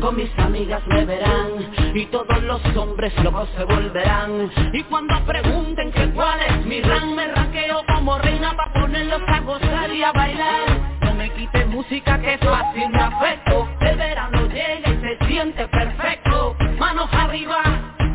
Con 0.01 0.17
mis 0.17 0.37
amigas 0.37 0.83
me 0.89 1.05
verán 1.05 1.71
Y 1.95 2.07
todos 2.07 2.43
los 2.43 2.61
hombres 2.77 3.13
locos 3.23 3.49
se 3.57 3.65
volverán. 3.67 4.51
Y 4.73 4.83
cuando 4.83 5.15
pregunten 5.25 5.93
que 5.93 6.11
cuál 6.11 6.41
es 6.41 6.67
mi 6.67 6.81
ran 6.81 7.15
Me 7.15 7.29
raqueo 7.29 7.85
como 7.87 8.19
reina 8.19 8.57
para 8.57 8.73
ponerlos 8.73 9.23
a 9.29 9.41
gozar 9.43 9.93
y 9.93 10.03
a 10.03 10.11
bailar. 10.11 10.67
No 11.03 11.15
me 11.15 11.31
quites 11.35 11.69
música 11.69 12.21
que 12.21 12.37
fácil 12.39 12.89
me 12.91 13.01
afecto. 13.01 13.69
El 13.81 13.97
verano 13.97 14.45
llega 14.49 14.91
y 14.91 15.01
se 15.01 15.27
siente 15.29 15.69
perfecto. 15.69 16.57
Manos 16.81 17.09
arriba, 17.13 17.63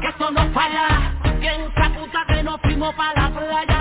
que 0.02 0.10
esto 0.10 0.30
no 0.30 0.49
falla 0.52 1.05
fuimos 2.85 2.95
pa' 2.95 3.13
la 3.15 3.29
playa, 3.29 3.29
la 3.29 3.33
playa, 3.33 3.74